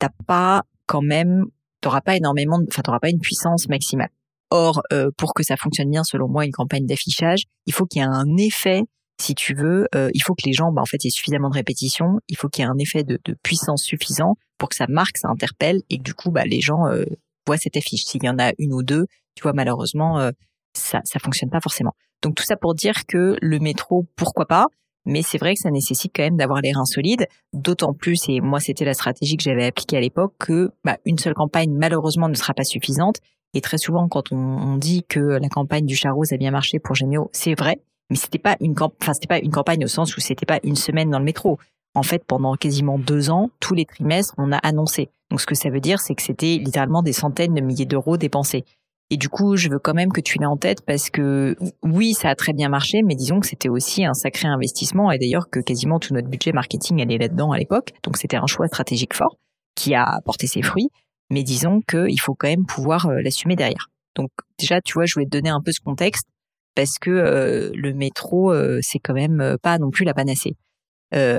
t'as 0.00 0.10
pas 0.26 0.64
quand 0.86 1.02
même 1.02 1.46
t'auras 1.84 2.00
pas 2.00 2.16
énormément, 2.16 2.58
enfin 2.66 2.80
t'auras 2.82 2.98
pas 2.98 3.10
une 3.10 3.20
puissance 3.20 3.68
maximale. 3.68 4.08
Or, 4.50 4.82
euh, 4.92 5.10
pour 5.18 5.34
que 5.34 5.42
ça 5.42 5.56
fonctionne 5.56 5.90
bien, 5.90 6.02
selon 6.02 6.28
moi, 6.28 6.46
une 6.46 6.52
campagne 6.52 6.86
d'affichage, 6.86 7.42
il 7.66 7.74
faut 7.74 7.84
qu'il 7.84 8.00
y 8.00 8.04
ait 8.04 8.08
un 8.08 8.36
effet, 8.38 8.82
si 9.20 9.34
tu 9.34 9.54
veux, 9.54 9.86
euh, 9.94 10.10
il 10.14 10.22
faut 10.22 10.34
que 10.34 10.46
les 10.46 10.54
gens, 10.54 10.72
bah, 10.72 10.80
en 10.80 10.86
fait, 10.86 11.04
il 11.04 11.10
suffisamment 11.10 11.50
de 11.50 11.54
répétitions, 11.54 12.20
il 12.28 12.36
faut 12.38 12.48
qu'il 12.48 12.64
y 12.64 12.66
ait 12.66 12.70
un 12.70 12.78
effet 12.78 13.04
de, 13.04 13.18
de, 13.22 13.36
puissance 13.42 13.82
suffisant 13.82 14.36
pour 14.56 14.70
que 14.70 14.76
ça 14.76 14.86
marque, 14.88 15.18
ça 15.18 15.28
interpelle 15.28 15.82
et 15.90 15.98
que 15.98 16.02
du 16.02 16.14
coup, 16.14 16.30
bah, 16.30 16.44
les 16.46 16.60
gens 16.60 16.86
euh, 16.86 17.04
voient 17.46 17.58
cette 17.58 17.76
affiche. 17.76 18.04
S'il 18.04 18.24
y 18.24 18.28
en 18.30 18.38
a 18.38 18.52
une 18.58 18.72
ou 18.72 18.82
deux, 18.82 19.04
tu 19.34 19.42
vois, 19.42 19.52
malheureusement, 19.52 20.30
ça, 20.74 21.00
ça 21.04 21.18
fonctionne 21.18 21.50
pas 21.50 21.60
forcément. 21.60 21.92
Donc 22.22 22.36
tout 22.36 22.44
ça 22.44 22.56
pour 22.56 22.74
dire 22.74 23.04
que 23.06 23.36
le 23.42 23.58
métro, 23.58 24.06
pourquoi 24.16 24.46
pas 24.46 24.66
mais 25.06 25.22
c'est 25.22 25.38
vrai 25.38 25.54
que 25.54 25.60
ça 25.60 25.70
nécessite 25.70 26.12
quand 26.14 26.22
même 26.22 26.36
d'avoir 26.36 26.60
les 26.60 26.72
reins 26.72 26.84
solides, 26.84 27.26
d'autant 27.52 27.92
plus, 27.92 28.28
et 28.28 28.40
moi 28.40 28.60
c'était 28.60 28.84
la 28.84 28.94
stratégie 28.94 29.36
que 29.36 29.42
j'avais 29.42 29.66
appliquée 29.66 29.96
à 29.96 30.00
l'époque, 30.00 30.34
que 30.38 30.70
bah, 30.84 30.96
une 31.04 31.18
seule 31.18 31.34
campagne 31.34 31.72
malheureusement 31.72 32.28
ne 32.28 32.34
sera 32.34 32.54
pas 32.54 32.64
suffisante. 32.64 33.18
Et 33.56 33.60
très 33.60 33.78
souvent, 33.78 34.08
quand 34.08 34.32
on, 34.32 34.76
dit 34.78 35.04
que 35.08 35.20
la 35.20 35.48
campagne 35.48 35.86
du 35.86 35.94
Charros 35.94 36.32
a 36.32 36.36
bien 36.36 36.50
marché 36.50 36.80
pour 36.80 36.96
Gemio, 36.96 37.30
c'est 37.32 37.54
vrai, 37.54 37.80
mais 38.10 38.16
c'était 38.16 38.38
pas 38.38 38.56
une 38.60 38.74
c'était 39.12 39.28
pas 39.28 39.38
une 39.38 39.52
campagne 39.52 39.84
au 39.84 39.88
sens 39.88 40.16
où 40.16 40.20
c'était 40.20 40.46
pas 40.46 40.58
une 40.64 40.76
semaine 40.76 41.10
dans 41.10 41.20
le 41.20 41.24
métro. 41.24 41.58
En 41.94 42.02
fait, 42.02 42.24
pendant 42.24 42.56
quasiment 42.56 42.98
deux 42.98 43.30
ans, 43.30 43.50
tous 43.60 43.74
les 43.74 43.84
trimestres, 43.84 44.34
on 44.38 44.50
a 44.50 44.56
annoncé. 44.56 45.10
Donc 45.30 45.40
ce 45.40 45.46
que 45.46 45.54
ça 45.54 45.70
veut 45.70 45.80
dire, 45.80 46.00
c'est 46.00 46.16
que 46.16 46.22
c'était 46.22 46.58
littéralement 46.58 47.02
des 47.02 47.12
centaines 47.12 47.54
de 47.54 47.60
milliers 47.60 47.86
d'euros 47.86 48.16
dépensés. 48.16 48.64
Et 49.10 49.16
du 49.16 49.28
coup, 49.28 49.56
je 49.56 49.68
veux 49.68 49.78
quand 49.78 49.94
même 49.94 50.12
que 50.12 50.20
tu 50.20 50.38
l'aies 50.38 50.46
en 50.46 50.56
tête 50.56 50.80
parce 50.84 51.10
que 51.10 51.56
oui, 51.82 52.14
ça 52.14 52.30
a 52.30 52.34
très 52.34 52.52
bien 52.52 52.68
marché, 52.68 53.02
mais 53.02 53.14
disons 53.14 53.38
que 53.38 53.46
c'était 53.46 53.68
aussi 53.68 54.04
un 54.04 54.14
sacré 54.14 54.48
investissement 54.48 55.12
et 55.12 55.18
d'ailleurs 55.18 55.50
que 55.50 55.60
quasiment 55.60 55.98
tout 55.98 56.14
notre 56.14 56.28
budget 56.28 56.52
marketing 56.52 57.02
allait 57.02 57.18
là-dedans 57.18 57.52
à 57.52 57.58
l'époque. 57.58 57.92
Donc 58.02 58.16
c'était 58.16 58.36
un 58.36 58.46
choix 58.46 58.66
stratégique 58.66 59.14
fort 59.14 59.36
qui 59.74 59.94
a 59.94 60.20
porté 60.24 60.46
ses 60.46 60.62
fruits. 60.62 60.88
Mais 61.30 61.42
disons 61.42 61.80
qu'il 61.80 62.20
faut 62.20 62.34
quand 62.34 62.48
même 62.48 62.66
pouvoir 62.66 63.06
euh, 63.06 63.20
l'assumer 63.20 63.56
derrière. 63.56 63.88
Donc 64.14 64.30
déjà, 64.58 64.80
tu 64.80 64.94
vois, 64.94 65.04
je 65.06 65.14
voulais 65.14 65.26
te 65.26 65.30
donner 65.30 65.50
un 65.50 65.60
peu 65.60 65.72
ce 65.72 65.80
contexte 65.80 66.26
parce 66.74 66.98
que 66.98 67.10
euh, 67.10 67.70
le 67.74 67.92
métro, 67.94 68.52
euh, 68.52 68.78
c'est 68.82 68.98
quand 68.98 69.14
même 69.14 69.56
pas 69.62 69.78
non 69.78 69.90
plus 69.90 70.04
la 70.04 70.14
panacée. 70.14 70.56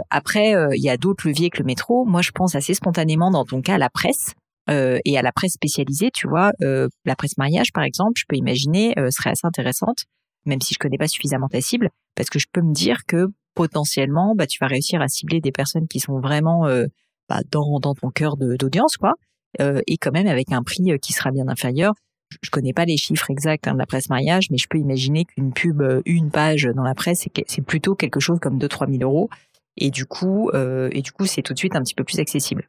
après, 0.10 0.54
il 0.74 0.82
y 0.82 0.90
a 0.90 0.96
d'autres 0.98 1.28
leviers 1.28 1.50
que 1.50 1.60
le 1.60 1.66
métro. 1.66 2.06
Moi, 2.06 2.22
je 2.22 2.32
pense 2.32 2.56
assez 2.56 2.74
spontanément 2.74 3.32
dans 3.32 3.44
ton 3.44 3.62
cas 3.62 3.76
à 3.76 3.78
la 3.78 3.90
presse 3.90 4.34
euh, 4.70 5.00
et 5.06 5.18
à 5.18 5.22
la 5.22 5.32
presse 5.32 5.54
spécialisée, 5.54 6.10
tu 6.12 6.28
vois, 6.28 6.52
euh, 6.62 6.88
la 7.06 7.16
presse 7.16 7.38
mariage 7.38 7.72
par 7.74 7.84
exemple, 7.84 8.14
je 8.16 8.24
peux 8.28 8.36
imaginer 8.36 8.98
euh, 8.98 9.12
serait 9.12 9.32
assez 9.32 9.46
intéressante, 9.46 10.06
même 10.46 10.62
si 10.62 10.74
je 10.74 10.80
connais 10.80 10.98
pas 10.98 11.08
suffisamment 11.08 11.48
ta 11.48 11.62
cible, 11.62 11.90
parce 12.16 12.30
que 12.30 12.40
je 12.40 12.48
peux 12.52 12.62
me 12.62 12.74
dire 12.74 13.06
que 13.08 13.28
potentiellement, 13.54 14.34
bah, 14.36 14.48
tu 14.48 14.58
vas 14.60 14.68
réussir 14.68 15.02
à 15.02 15.08
cibler 15.08 15.40
des 15.40 15.52
personnes 15.52 15.88
qui 15.88 16.00
sont 16.00 16.20
vraiment 16.20 16.68
euh, 16.68 16.88
bah, 17.30 17.42
dans, 17.52 17.80
dans 17.80 17.94
ton 17.94 18.10
cœur 18.10 18.38
d'audience, 18.38 18.98
quoi, 18.98 19.14
euh, 19.62 19.82
et 19.88 19.98
quand 19.98 20.12
même 20.12 20.28
avec 20.28 20.52
un 20.52 20.64
prix 20.64 21.00
qui 21.00 21.14
sera 21.14 21.32
bien 21.32 21.48
inférieur. 21.48 21.94
Je 22.42 22.50
connais 22.50 22.74
pas 22.74 22.86
les 22.86 22.98
chiffres 22.98 23.30
exacts 23.30 23.68
hein, 23.68 23.74
de 23.74 23.80
la 23.80 23.86
presse 23.86 24.10
mariage, 24.10 24.48
mais 24.50 24.58
je 24.58 24.68
peux 24.68 24.80
imaginer 24.80 25.26
qu'une 25.26 25.54
pub, 25.54 25.84
une 26.06 26.32
page 26.32 26.68
dans 26.76 26.84
la 26.84 26.96
presse, 26.96 27.28
c'est 27.48 27.62
plutôt 27.62 27.96
quelque 27.96 28.20
chose 28.20 28.40
comme 28.42 28.58
2-3 28.58 28.92
000 28.98 29.04
euros. 29.04 29.30
Et 29.78 29.92
du 29.92 30.06
coup, 30.06 30.50
et 30.54 31.02
du 31.02 31.12
coup, 31.12 31.28
c'est 31.28 31.44
tout 31.44 31.54
de 31.54 31.60
suite 31.60 31.76
un 31.76 31.82
petit 31.82 31.94
peu 31.94 32.04
plus 32.04 32.20
accessible. 32.20 32.68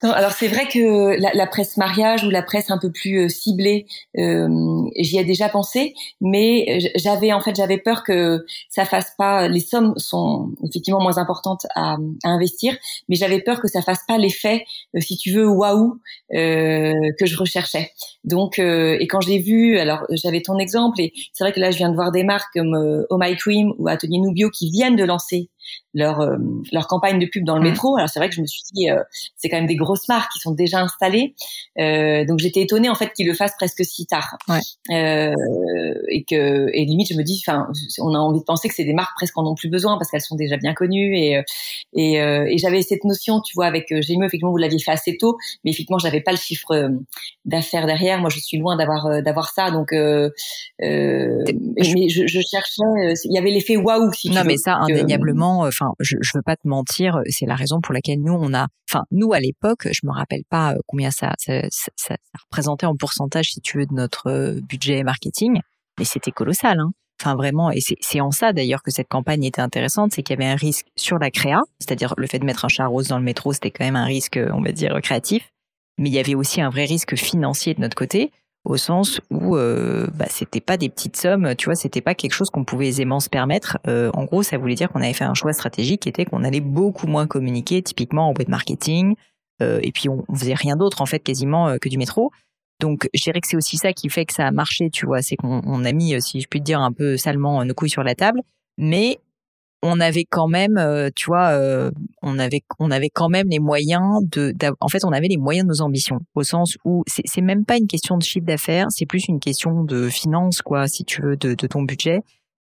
Alors 0.00 0.30
c'est 0.30 0.46
vrai 0.46 0.68
que 0.68 1.20
la, 1.20 1.46
presse 1.48 1.76
mariage 1.76 2.22
ou 2.22 2.30
la 2.30 2.42
presse 2.42 2.70
un 2.70 2.78
peu 2.78 2.92
plus 2.92 3.24
euh, 3.24 3.28
ciblée, 3.28 3.86
euh, 4.16 4.48
j'y 4.96 5.18
ai 5.18 5.24
déjà 5.24 5.48
pensé, 5.48 5.92
mais 6.20 6.78
j'avais 6.94 7.32
en 7.32 7.40
fait 7.40 7.56
j'avais 7.56 7.78
peur 7.78 8.04
que 8.04 8.46
ça 8.68 8.84
fasse 8.84 9.12
pas. 9.18 9.48
Les 9.48 9.58
sommes 9.58 9.94
sont 9.96 10.52
effectivement 10.64 11.00
moins 11.00 11.18
importantes 11.18 11.66
à, 11.74 11.96
investir, 12.22 12.76
mais 13.08 13.16
j'avais 13.16 13.40
peur 13.40 13.60
que 13.60 13.66
ça 13.66 13.82
fasse 13.82 14.04
pas 14.06 14.18
l'effet, 14.18 14.64
euh, 14.94 15.00
si 15.00 15.16
tu 15.16 15.32
veux, 15.32 15.48
waouh 15.48 15.98
euh, 16.32 16.94
que 17.18 17.26
je 17.26 17.36
recherchais. 17.36 17.90
Donc 18.22 18.60
et 18.60 19.06
quand 19.08 19.20
je 19.20 19.28
l'ai 19.28 19.40
vu, 19.40 19.78
alors 19.80 20.04
j'avais 20.10 20.42
ton 20.42 20.58
exemple 20.58 21.00
et 21.00 21.12
c'est 21.32 21.42
vrai 21.42 21.52
que 21.52 21.58
là 21.58 21.72
je 21.72 21.78
viens 21.78 21.90
de 21.90 21.96
voir 21.96 22.12
des 22.12 22.22
marques 22.22 22.52
comme 22.54 23.04
Oh 23.10 23.16
My 23.18 23.36
Cream 23.36 23.72
ou 23.78 23.88
Atelier 23.88 24.18
Nubio 24.18 24.48
qui 24.50 24.70
viennent 24.70 24.96
de 24.96 25.04
lancer 25.04 25.50
leur 25.94 26.20
leur 26.72 26.86
campagne 26.86 27.18
de 27.18 27.26
pub 27.26 27.44
dans 27.44 27.56
le 27.56 27.60
mmh. 27.60 27.70
métro. 27.70 27.96
Alors 27.96 28.08
c'est 28.08 28.18
vrai 28.18 28.28
que 28.28 28.34
je 28.34 28.40
me 28.40 28.46
suis 28.46 28.62
dit 28.72 28.88
c'est 29.36 29.48
quand 29.48 29.56
même 29.56 29.66
des 29.66 29.76
grosses 29.76 30.08
marques 30.08 30.32
qui 30.32 30.38
sont 30.40 30.52
déjà 30.52 30.80
installées, 30.80 31.34
donc 31.76 32.38
j'étais 32.38 32.62
étonnée 32.62 32.88
en 32.88 32.94
fait 32.94 33.12
qu'ils 33.12 33.26
le 33.26 33.34
fassent 33.34 33.56
presque 33.56 33.84
si 33.84 34.06
tard. 34.06 34.36
Ouais. 34.48 34.60
et 36.10 36.24
que 36.24 36.68
et 36.72 36.84
limite 36.84 37.08
je 37.10 37.16
me 37.16 37.22
dis 37.22 37.42
enfin 37.46 37.68
on 38.00 38.14
a 38.14 38.18
envie 38.18 38.40
de 38.40 38.44
penser 38.44 38.68
que 38.68 38.74
c'est 38.74 38.84
des 38.84 38.92
marques 38.92 39.16
presque 39.16 39.36
en 39.38 39.46
ont 39.46 39.54
plus 39.54 39.68
besoin 39.68 39.98
parce 39.98 40.10
qu'elles 40.10 40.20
sont 40.20 40.36
déjà 40.36 40.56
bien 40.56 40.74
connues 40.74 41.16
et 41.16 41.40
et, 41.94 42.14
et 42.14 42.58
j'avais 42.58 42.82
cette 42.82 43.04
notion 43.04 43.40
tu 43.40 43.54
vois 43.54 43.66
avec 43.66 43.86
Gémeo 44.02 44.26
effectivement 44.26 44.50
vous 44.50 44.56
l'aviez 44.56 44.78
fait 44.78 44.92
assez 44.92 45.16
tôt, 45.16 45.36
mais 45.64 45.70
effectivement 45.70 45.98
j'avais 45.98 46.20
pas 46.20 46.32
le 46.32 46.38
chiffre 46.38 46.90
d'affaires 47.44 47.86
derrière. 47.86 48.20
Moi 48.20 48.30
je 48.30 48.40
suis 48.40 48.58
loin 48.58 48.76
d'avoir 48.76 49.22
d'avoir 49.22 49.50
ça 49.52 49.70
donc 49.70 49.92
euh, 49.92 50.30
mais 50.80 52.08
je, 52.08 52.26
je 52.26 52.40
cherchais 52.40 52.82
il 53.24 53.34
y 53.34 53.38
avait 53.38 53.50
l'effet 53.50 53.76
waouh 53.76 54.12
si 54.12 54.30
non 54.30 54.42
mais 54.44 54.56
ça 54.56 54.76
indéniablement 54.76 55.57
enfin 55.66 55.92
je 56.00 56.16
je 56.20 56.30
veux 56.34 56.42
pas 56.42 56.56
te 56.56 56.66
mentir 56.66 57.20
c'est 57.28 57.46
la 57.46 57.54
raison 57.54 57.80
pour 57.80 57.94
laquelle 57.94 58.20
nous 58.20 58.34
on 58.34 58.54
a 58.54 58.66
enfin 58.90 59.04
nous 59.10 59.32
à 59.32 59.40
l'époque 59.40 59.88
je 59.90 60.00
me 60.04 60.12
rappelle 60.12 60.42
pas 60.48 60.74
combien 60.86 61.10
ça 61.10 61.34
ça, 61.38 61.62
ça, 61.70 61.90
ça 61.96 62.16
représentait 62.44 62.86
en 62.86 62.94
pourcentage 62.94 63.50
si 63.52 63.60
tu 63.60 63.78
veux 63.78 63.86
de 63.86 63.94
notre 63.94 64.60
budget 64.68 65.02
marketing 65.02 65.60
mais 65.98 66.04
c'était 66.04 66.32
colossal 66.32 66.78
hein. 66.80 66.92
Enfin 67.20 67.34
vraiment, 67.34 67.72
et 67.72 67.80
c'est 67.80 68.20
en 68.20 68.30
ça 68.30 68.52
d'ailleurs 68.52 68.82
que 68.82 68.92
cette 68.92 69.08
campagne 69.08 69.42
était 69.42 69.60
intéressante, 69.60 70.12
c'est 70.12 70.22
qu'il 70.22 70.38
y 70.38 70.40
avait 70.40 70.52
un 70.52 70.56
risque 70.56 70.86
sur 70.94 71.18
la 71.18 71.32
créa, 71.32 71.60
c'est-à-dire 71.80 72.14
le 72.16 72.28
fait 72.28 72.38
de 72.38 72.44
mettre 72.44 72.64
un 72.64 72.68
chat 72.68 72.86
rose 72.86 73.08
dans 73.08 73.18
le 73.18 73.24
métro, 73.24 73.52
c'était 73.52 73.72
quand 73.72 73.84
même 73.84 73.96
un 73.96 74.04
risque, 74.04 74.38
on 74.52 74.60
va 74.60 74.70
dire, 74.70 74.96
créatif, 75.02 75.50
mais 75.98 76.10
il 76.10 76.12
y 76.12 76.20
avait 76.20 76.36
aussi 76.36 76.60
un 76.60 76.70
vrai 76.70 76.84
risque 76.84 77.16
financier 77.16 77.74
de 77.74 77.80
notre 77.80 77.96
côté, 77.96 78.30
au 78.68 78.76
sens 78.76 79.20
où 79.30 79.56
euh, 79.56 80.06
bah, 80.14 80.26
c'était 80.28 80.60
pas 80.60 80.76
des 80.76 80.90
petites 80.90 81.16
sommes, 81.16 81.54
tu 81.56 81.64
vois, 81.64 81.74
c'était 81.74 82.02
pas 82.02 82.14
quelque 82.14 82.34
chose 82.34 82.50
qu'on 82.50 82.64
pouvait 82.64 82.88
aisément 82.88 83.18
se 83.18 83.30
permettre. 83.30 83.78
Euh, 83.88 84.10
en 84.12 84.24
gros, 84.24 84.42
ça 84.42 84.58
voulait 84.58 84.74
dire 84.74 84.90
qu'on 84.90 85.00
avait 85.00 85.14
fait 85.14 85.24
un 85.24 85.32
choix 85.32 85.54
stratégique 85.54 86.02
qui 86.02 86.08
était 86.10 86.26
qu'on 86.26 86.44
allait 86.44 86.60
beaucoup 86.60 87.06
moins 87.06 87.26
communiquer, 87.26 87.82
typiquement 87.82 88.28
en 88.28 88.34
web 88.34 88.48
marketing, 88.48 89.14
euh, 89.62 89.80
et 89.82 89.90
puis 89.90 90.10
on, 90.10 90.22
on 90.28 90.34
faisait 90.34 90.54
rien 90.54 90.76
d'autre 90.76 91.00
en 91.00 91.06
fait 91.06 91.20
quasiment 91.20 91.78
que 91.78 91.88
du 91.88 91.96
métro. 91.96 92.30
Donc, 92.78 93.08
je 93.14 93.22
dirais 93.22 93.40
que 93.40 93.48
c'est 93.48 93.56
aussi 93.56 93.78
ça 93.78 93.94
qui 93.94 94.10
fait 94.10 94.26
que 94.26 94.34
ça 94.34 94.46
a 94.46 94.50
marché, 94.52 94.90
tu 94.90 95.06
vois. 95.06 95.22
C'est 95.22 95.34
qu'on 95.34 95.84
a 95.84 95.92
mis, 95.92 96.20
si 96.20 96.40
je 96.40 96.46
puis 96.46 96.60
te 96.60 96.64
dire, 96.64 96.80
un 96.80 96.92
peu 96.92 97.16
salement 97.16 97.64
nos 97.64 97.74
couilles 97.74 97.90
sur 97.90 98.04
la 98.04 98.14
table, 98.14 98.42
mais 98.76 99.18
on 99.82 100.00
avait 100.00 100.24
quand 100.24 100.48
même, 100.48 100.76
euh, 100.76 101.08
tu 101.14 101.26
vois, 101.26 101.50
euh, 101.50 101.90
on 102.22 102.38
avait, 102.38 102.62
on 102.78 102.90
avait 102.90 103.10
quand 103.10 103.28
même 103.28 103.48
les 103.48 103.60
moyens 103.60 104.20
de, 104.22 104.54
en 104.80 104.88
fait, 104.88 105.04
on 105.04 105.12
avait 105.12 105.28
les 105.28 105.36
moyens 105.36 105.66
de 105.66 105.70
nos 105.70 105.82
ambitions, 105.82 106.20
au 106.34 106.42
sens 106.42 106.76
où 106.84 107.04
c'est 107.06 107.40
même 107.40 107.64
pas 107.64 107.76
une 107.76 107.86
question 107.86 108.16
de 108.16 108.22
chiffre 108.22 108.46
d'affaires, 108.46 108.86
c'est 108.90 109.06
plus 109.06 109.28
une 109.28 109.40
question 109.40 109.84
de 109.84 110.08
finance, 110.08 110.62
quoi, 110.62 110.88
si 110.88 111.04
tu 111.04 111.22
veux, 111.22 111.36
de, 111.36 111.54
ton 111.54 111.82
budget. 111.82 112.20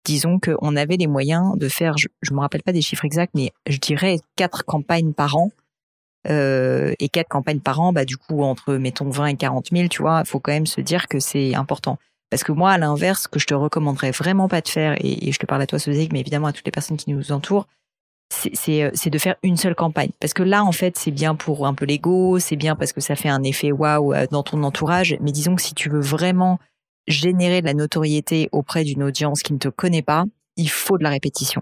Disons 0.05 0.39
qu'on 0.39 0.75
avait 0.75 0.97
les 0.97 1.07
moyens 1.07 1.57
de 1.57 1.69
faire, 1.69 1.97
je, 1.97 2.07
je 2.21 2.33
me 2.33 2.39
rappelle 2.39 2.63
pas 2.63 2.73
des 2.73 2.81
chiffres 2.81 3.05
exacts, 3.05 3.33
mais 3.35 3.51
je 3.67 3.77
dirais 3.77 4.17
quatre 4.35 4.65
campagnes 4.65 5.13
par 5.13 5.37
an 5.37 5.49
euh, 6.29 6.93
et 6.99 7.09
quatre 7.09 7.27
campagnes 7.27 7.59
par 7.59 7.81
an, 7.81 7.91
bah 7.91 8.05
du 8.05 8.15
coup 8.15 8.43
entre 8.43 8.75
mettons 8.75 9.09
20 9.09 9.25
et 9.27 9.35
40 9.35 9.67
000, 9.71 9.87
tu 9.89 10.01
vois, 10.01 10.23
faut 10.23 10.39
quand 10.39 10.53
même 10.53 10.65
se 10.65 10.79
dire 10.79 11.07
que 11.07 11.19
c'est 11.19 11.53
important. 11.53 11.97
Parce 12.33 12.43
que 12.43 12.51
moi, 12.51 12.71
à 12.71 12.79
l'inverse, 12.79 13.21
ce 13.21 13.27
que 13.27 13.37
je 13.37 13.45
te 13.45 13.53
recommanderais 13.53 14.09
vraiment 14.09 14.47
pas 14.47 14.61
de 14.61 14.67
faire, 14.67 14.97
et, 14.99 15.31
je 15.31 15.37
te 15.37 15.45
parle 15.45 15.61
à 15.61 15.67
toi, 15.67 15.77
Sozik, 15.77 16.11
mais 16.11 16.19
évidemment 16.19 16.47
à 16.47 16.51
toutes 16.51 16.65
les 16.65 16.71
personnes 16.71 16.97
qui 16.97 17.11
nous 17.11 17.31
entourent, 17.31 17.67
c'est 18.31 18.81
euh, 18.81 18.89
de 18.89 19.17
faire 19.19 19.35
une 19.43 19.55
seule 19.55 19.75
campagne. 19.75 20.09
Parce 20.19 20.33
que 20.33 20.41
là, 20.41 20.63
en 20.63 20.71
fait, 20.71 20.97
c'est 20.97 21.11
bien 21.11 21.35
pour 21.35 21.67
un 21.67 21.75
peu 21.75 21.85
l'ego, 21.85 22.39
c'est 22.39 22.55
bien 22.55 22.75
parce 22.75 22.91
que 22.91 23.01
ça 23.01 23.15
fait 23.15 23.29
un 23.29 23.43
effet 23.43 23.71
waouh 23.71 24.15
euh, 24.15 24.25
dans 24.31 24.41
ton 24.41 24.63
entourage. 24.63 25.15
Mais 25.21 25.31
disons 25.31 25.55
que 25.55 25.61
si 25.61 25.75
tu 25.75 25.89
veux 25.89 25.99
vraiment 25.99 26.57
générer 27.05 27.61
de 27.61 27.67
la 27.67 27.75
notoriété 27.75 28.49
auprès 28.51 28.83
d'une 28.83 29.03
audience 29.03 29.43
qui 29.43 29.53
ne 29.53 29.59
te 29.59 29.67
connaît 29.69 30.01
pas, 30.01 30.25
il 30.57 30.71
faut 30.71 30.97
de 30.97 31.03
la 31.03 31.11
répétition. 31.11 31.61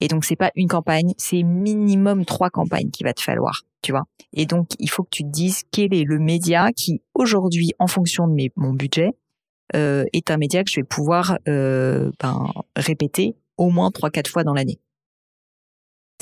Et 0.00 0.06
donc, 0.06 0.24
c'est 0.24 0.36
pas 0.36 0.52
une 0.54 0.68
campagne, 0.68 1.14
c'est 1.18 1.42
minimum 1.42 2.24
trois 2.24 2.50
campagnes 2.50 2.90
qu'il 2.90 3.04
va 3.04 3.14
te 3.14 3.20
falloir 3.20 3.62
tu 3.84 3.92
vois. 3.92 4.04
Et 4.32 4.46
donc, 4.46 4.68
il 4.80 4.88
faut 4.88 5.04
que 5.04 5.10
tu 5.10 5.22
te 5.22 5.28
dises 5.28 5.62
quel 5.70 5.94
est 5.94 6.04
le 6.04 6.18
média 6.18 6.72
qui, 6.72 7.02
aujourd'hui, 7.14 7.72
en 7.78 7.86
fonction 7.86 8.26
de 8.26 8.32
mes, 8.32 8.50
mon 8.56 8.72
budget, 8.72 9.10
euh, 9.74 10.04
est 10.12 10.30
un 10.30 10.36
média 10.36 10.62
que 10.62 10.70
je 10.70 10.80
vais 10.80 10.86
pouvoir 10.86 11.38
euh, 11.48 12.10
ben, 12.20 12.52
répéter 12.76 13.36
au 13.56 13.70
moins 13.70 13.90
trois, 13.90 14.10
quatre 14.10 14.28
fois 14.28 14.44
dans 14.44 14.54
l'année. 14.54 14.78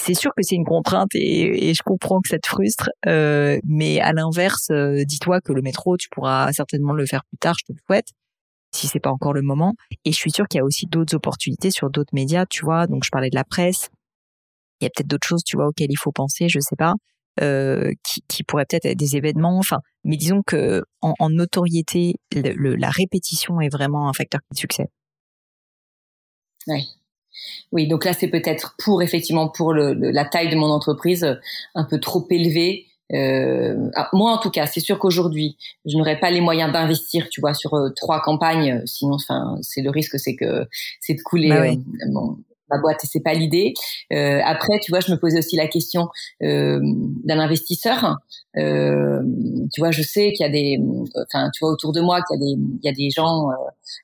C'est 0.00 0.14
sûr 0.14 0.30
que 0.34 0.42
c'est 0.42 0.54
une 0.54 0.64
contrainte 0.64 1.14
et, 1.14 1.68
et, 1.68 1.74
je 1.74 1.82
comprends 1.82 2.20
que 2.20 2.28
ça 2.28 2.38
te 2.38 2.48
frustre, 2.48 2.90
euh, 3.06 3.58
mais 3.64 4.00
à 4.00 4.12
l'inverse, 4.12 4.68
euh, 4.70 5.04
dis-toi 5.04 5.40
que 5.40 5.52
le 5.52 5.60
métro, 5.62 5.96
tu 5.96 6.08
pourras 6.08 6.50
certainement 6.52 6.94
le 6.94 7.06
faire 7.06 7.24
plus 7.24 7.38
tard, 7.38 7.54
je 7.58 7.64
te 7.66 7.72
le 7.72 7.78
souhaite, 7.86 8.08
si 8.74 8.88
c'est 8.88 9.00
pas 9.00 9.10
encore 9.10 9.34
le 9.34 9.42
moment. 9.42 9.74
Et 10.04 10.12
je 10.12 10.16
suis 10.16 10.30
sûre 10.30 10.48
qu'il 10.48 10.58
y 10.58 10.60
a 10.60 10.64
aussi 10.64 10.86
d'autres 10.86 11.14
opportunités 11.14 11.70
sur 11.70 11.90
d'autres 11.90 12.14
médias, 12.14 12.46
tu 12.46 12.64
vois. 12.64 12.86
Donc 12.86 13.04
je 13.04 13.10
parlais 13.10 13.28
de 13.30 13.36
la 13.36 13.44
presse, 13.44 13.90
il 14.80 14.84
y 14.84 14.86
a 14.86 14.90
peut-être 14.90 15.08
d'autres 15.08 15.28
choses, 15.28 15.44
tu 15.44 15.56
vois, 15.56 15.68
auxquelles 15.68 15.90
il 15.92 15.98
faut 15.98 16.12
penser, 16.12 16.48
je 16.48 16.58
sais 16.58 16.76
pas. 16.76 16.94
Euh, 17.40 17.92
qui, 18.04 18.22
qui 18.28 18.42
pourraient 18.44 18.66
peut-être 18.68 18.84
être 18.84 18.98
des 18.98 19.16
événements. 19.16 19.56
Enfin, 19.56 19.78
mais 20.04 20.18
disons 20.18 20.42
que 20.46 20.84
en, 21.00 21.14
en 21.18 21.30
notoriété, 21.30 22.16
le, 22.30 22.74
la 22.74 22.90
répétition 22.90 23.58
est 23.62 23.70
vraiment 23.70 24.06
un 24.06 24.12
facteur 24.12 24.42
de 24.50 24.56
succès. 24.58 24.90
Oui. 26.66 26.86
Oui, 27.72 27.88
donc 27.88 28.04
là 28.04 28.12
c'est 28.12 28.28
peut-être 28.28 28.74
pour 28.78 29.02
effectivement 29.02 29.48
pour 29.48 29.72
le, 29.72 29.94
la 29.94 30.26
taille 30.26 30.50
de 30.50 30.56
mon 30.56 30.66
entreprise 30.66 31.24
euh, 31.24 31.36
un 31.74 31.84
peu 31.84 31.98
trop 31.98 32.26
élevé. 32.28 32.84
Euh, 33.14 33.88
ah, 33.94 34.10
moi 34.12 34.32
en 34.32 34.38
tout 34.38 34.50
cas, 34.50 34.66
c'est 34.66 34.80
sûr 34.80 34.98
qu'aujourd'hui 34.98 35.56
je 35.86 35.96
n'aurais 35.96 36.20
pas 36.20 36.30
les 36.30 36.42
moyens 36.42 36.70
d'investir, 36.70 37.30
tu 37.30 37.40
vois, 37.40 37.54
sur 37.54 37.72
euh, 37.72 37.88
trois 37.96 38.20
campagnes. 38.20 38.82
Sinon, 38.84 39.14
enfin, 39.14 39.56
c'est 39.62 39.80
le 39.80 39.88
risque, 39.88 40.18
c'est 40.18 40.36
que 40.36 40.66
c'est 41.00 41.14
de 41.14 41.22
couler 41.22 41.48
bah 41.48 42.34
boîte 42.78 43.00
c'est 43.04 43.22
pas 43.22 43.34
l'idée. 43.34 43.74
Euh, 44.12 44.40
après, 44.44 44.78
tu 44.82 44.90
vois, 44.90 45.00
je 45.00 45.12
me 45.12 45.18
posais 45.18 45.38
aussi 45.38 45.56
la 45.56 45.66
question 45.66 46.08
euh, 46.42 46.80
d'un 47.24 47.38
investisseur. 47.38 48.16
Euh, 48.56 49.20
tu 49.72 49.80
vois, 49.80 49.90
je 49.90 50.02
sais 50.02 50.32
qu'il 50.32 50.44
y 50.44 50.48
a 50.48 50.52
des, 50.52 50.78
enfin, 51.26 51.50
tu 51.54 51.64
vois, 51.64 51.72
autour 51.72 51.92
de 51.92 52.00
moi, 52.00 52.20
qu'il 52.22 52.40
y 52.40 52.42
a 52.42 52.46
des, 52.46 52.60
il 52.60 52.84
y 52.84 52.88
a 52.88 52.92
des 52.92 53.10
gens 53.10 53.48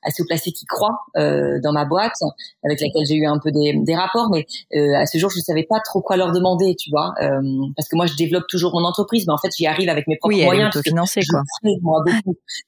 euh, 0.05 0.23
placés 0.27 0.51
qui 0.51 0.65
croient 0.65 0.99
euh, 1.17 1.59
dans 1.63 1.71
ma 1.71 1.85
boîte, 1.85 2.13
avec 2.63 2.81
laquelle 2.81 3.05
j'ai 3.07 3.15
eu 3.15 3.25
un 3.25 3.39
peu 3.39 3.51
des, 3.51 3.73
des 3.75 3.95
rapports, 3.95 4.29
mais 4.31 4.45
euh, 4.75 4.95
à 4.95 5.05
ce 5.05 5.17
jour, 5.17 5.29
je 5.29 5.37
ne 5.37 5.43
savais 5.43 5.63
pas 5.63 5.79
trop 5.79 6.01
quoi 6.01 6.17
leur 6.17 6.31
demander, 6.31 6.75
tu 6.75 6.89
vois, 6.89 7.13
parce 7.75 7.87
que 7.89 7.95
moi, 7.95 8.05
je 8.05 8.15
développe 8.15 8.47
toujours 8.47 8.73
mon 8.73 8.85
entreprise, 8.85 9.25
mais 9.27 9.33
en 9.33 9.37
fait, 9.37 9.49
j'y 9.55 9.67
arrive 9.67 9.89
avec 9.89 10.07
mes 10.07 10.17
propres 10.17 10.35
oui, 10.35 10.43
moyens. 10.43 10.71
Oui, 10.75 10.81
financer 10.83 11.21
quoi. 11.29 11.41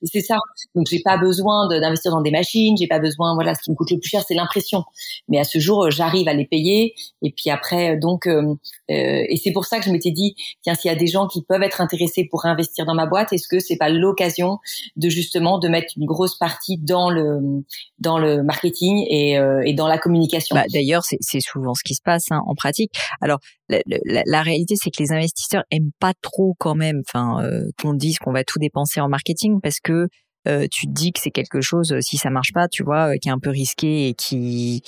C'est 0.03 0.21
ça. 0.21 0.37
Donc, 0.75 0.87
j'ai 0.89 1.01
pas 1.01 1.17
besoin 1.17 1.67
d'investir 1.67 2.11
dans 2.11 2.21
des 2.21 2.31
machines, 2.31 2.75
j'ai 2.77 2.87
pas 2.87 2.99
besoin, 2.99 3.33
voilà, 3.35 3.55
ce 3.55 3.61
qui 3.61 3.71
me 3.71 3.75
coûte 3.75 3.91
le 3.91 3.99
plus 3.99 4.09
cher, 4.09 4.23
c'est 4.27 4.33
l'impression. 4.33 4.83
Mais 5.27 5.39
à 5.39 5.43
ce 5.43 5.59
jour, 5.59 5.89
j'arrive 5.91 6.27
à 6.27 6.33
les 6.33 6.45
payer. 6.45 6.93
Et 7.21 7.31
puis 7.31 7.49
après, 7.49 7.97
donc, 7.97 8.27
euh, 8.27 8.55
euh, 8.89 9.25
et 9.29 9.37
c'est 9.41 9.51
pour 9.51 9.65
ça 9.65 9.79
que 9.79 9.85
je 9.85 9.91
m'étais 9.91 10.11
dit, 10.11 10.35
tiens, 10.63 10.75
s'il 10.75 10.91
y 10.91 10.93
a 10.93 10.97
des 10.97 11.07
gens 11.07 11.27
qui 11.27 11.43
peuvent 11.43 11.63
être 11.63 11.81
intéressés 11.81 12.27
pour 12.29 12.45
investir 12.45 12.85
dans 12.85 12.95
ma 12.95 13.05
boîte, 13.05 13.33
est-ce 13.33 13.47
que 13.47 13.59
c'est 13.59 13.77
pas 13.77 13.89
l'occasion 13.89 14.59
de 14.95 15.09
justement 15.09 15.59
de 15.59 15.67
mettre 15.67 15.93
une 15.97 16.05
grosse 16.05 16.37
partie 16.37 16.77
dans 16.77 17.09
le 17.11 17.63
dans 17.99 18.17
le 18.17 18.43
marketing 18.43 19.05
et, 19.09 19.37
euh, 19.37 19.61
dans 19.75 19.87
la 19.87 19.97
communication 19.97 20.55
bah, 20.55 20.65
D'ailleurs, 20.73 21.03
c'est 21.03 21.39
souvent 21.39 21.73
ce 21.73 21.83
qui 21.83 21.95
se 21.95 22.01
passe 22.03 22.31
hein, 22.31 22.41
en 22.45 22.55
pratique. 22.55 22.91
Alors, 23.21 23.39
la, 23.69 24.41
réalité, 24.41 24.75
c'est 24.75 24.89
que 24.89 25.01
les 25.01 25.11
investisseurs 25.11 25.63
aiment 25.71 25.91
pas 25.99 26.13
trop 26.21 26.55
quand 26.59 26.75
même, 26.75 27.01
enfin, 27.07 27.43
qu'on 27.81 27.93
dise 27.93 28.19
qu'on 28.19 28.33
va 28.33 28.43
tout 28.43 28.59
dépenser 28.59 28.99
en 28.99 29.07
marketing 29.07 29.59
parce 29.61 29.79
que 29.79 30.07
euh, 30.47 30.65
tu 30.71 30.87
te 30.87 30.91
dis 30.91 31.11
que 31.11 31.19
c'est 31.19 31.31
quelque 31.31 31.61
chose, 31.61 31.95
si 32.01 32.17
ça 32.17 32.29
marche 32.29 32.51
pas, 32.51 32.67
tu 32.67 32.83
vois, 32.83 33.13
euh, 33.13 33.17
qui 33.17 33.29
est 33.29 33.31
un 33.31 33.39
peu 33.39 33.51
risqué 33.51 34.07
et 34.07 34.13
qui 34.13 34.81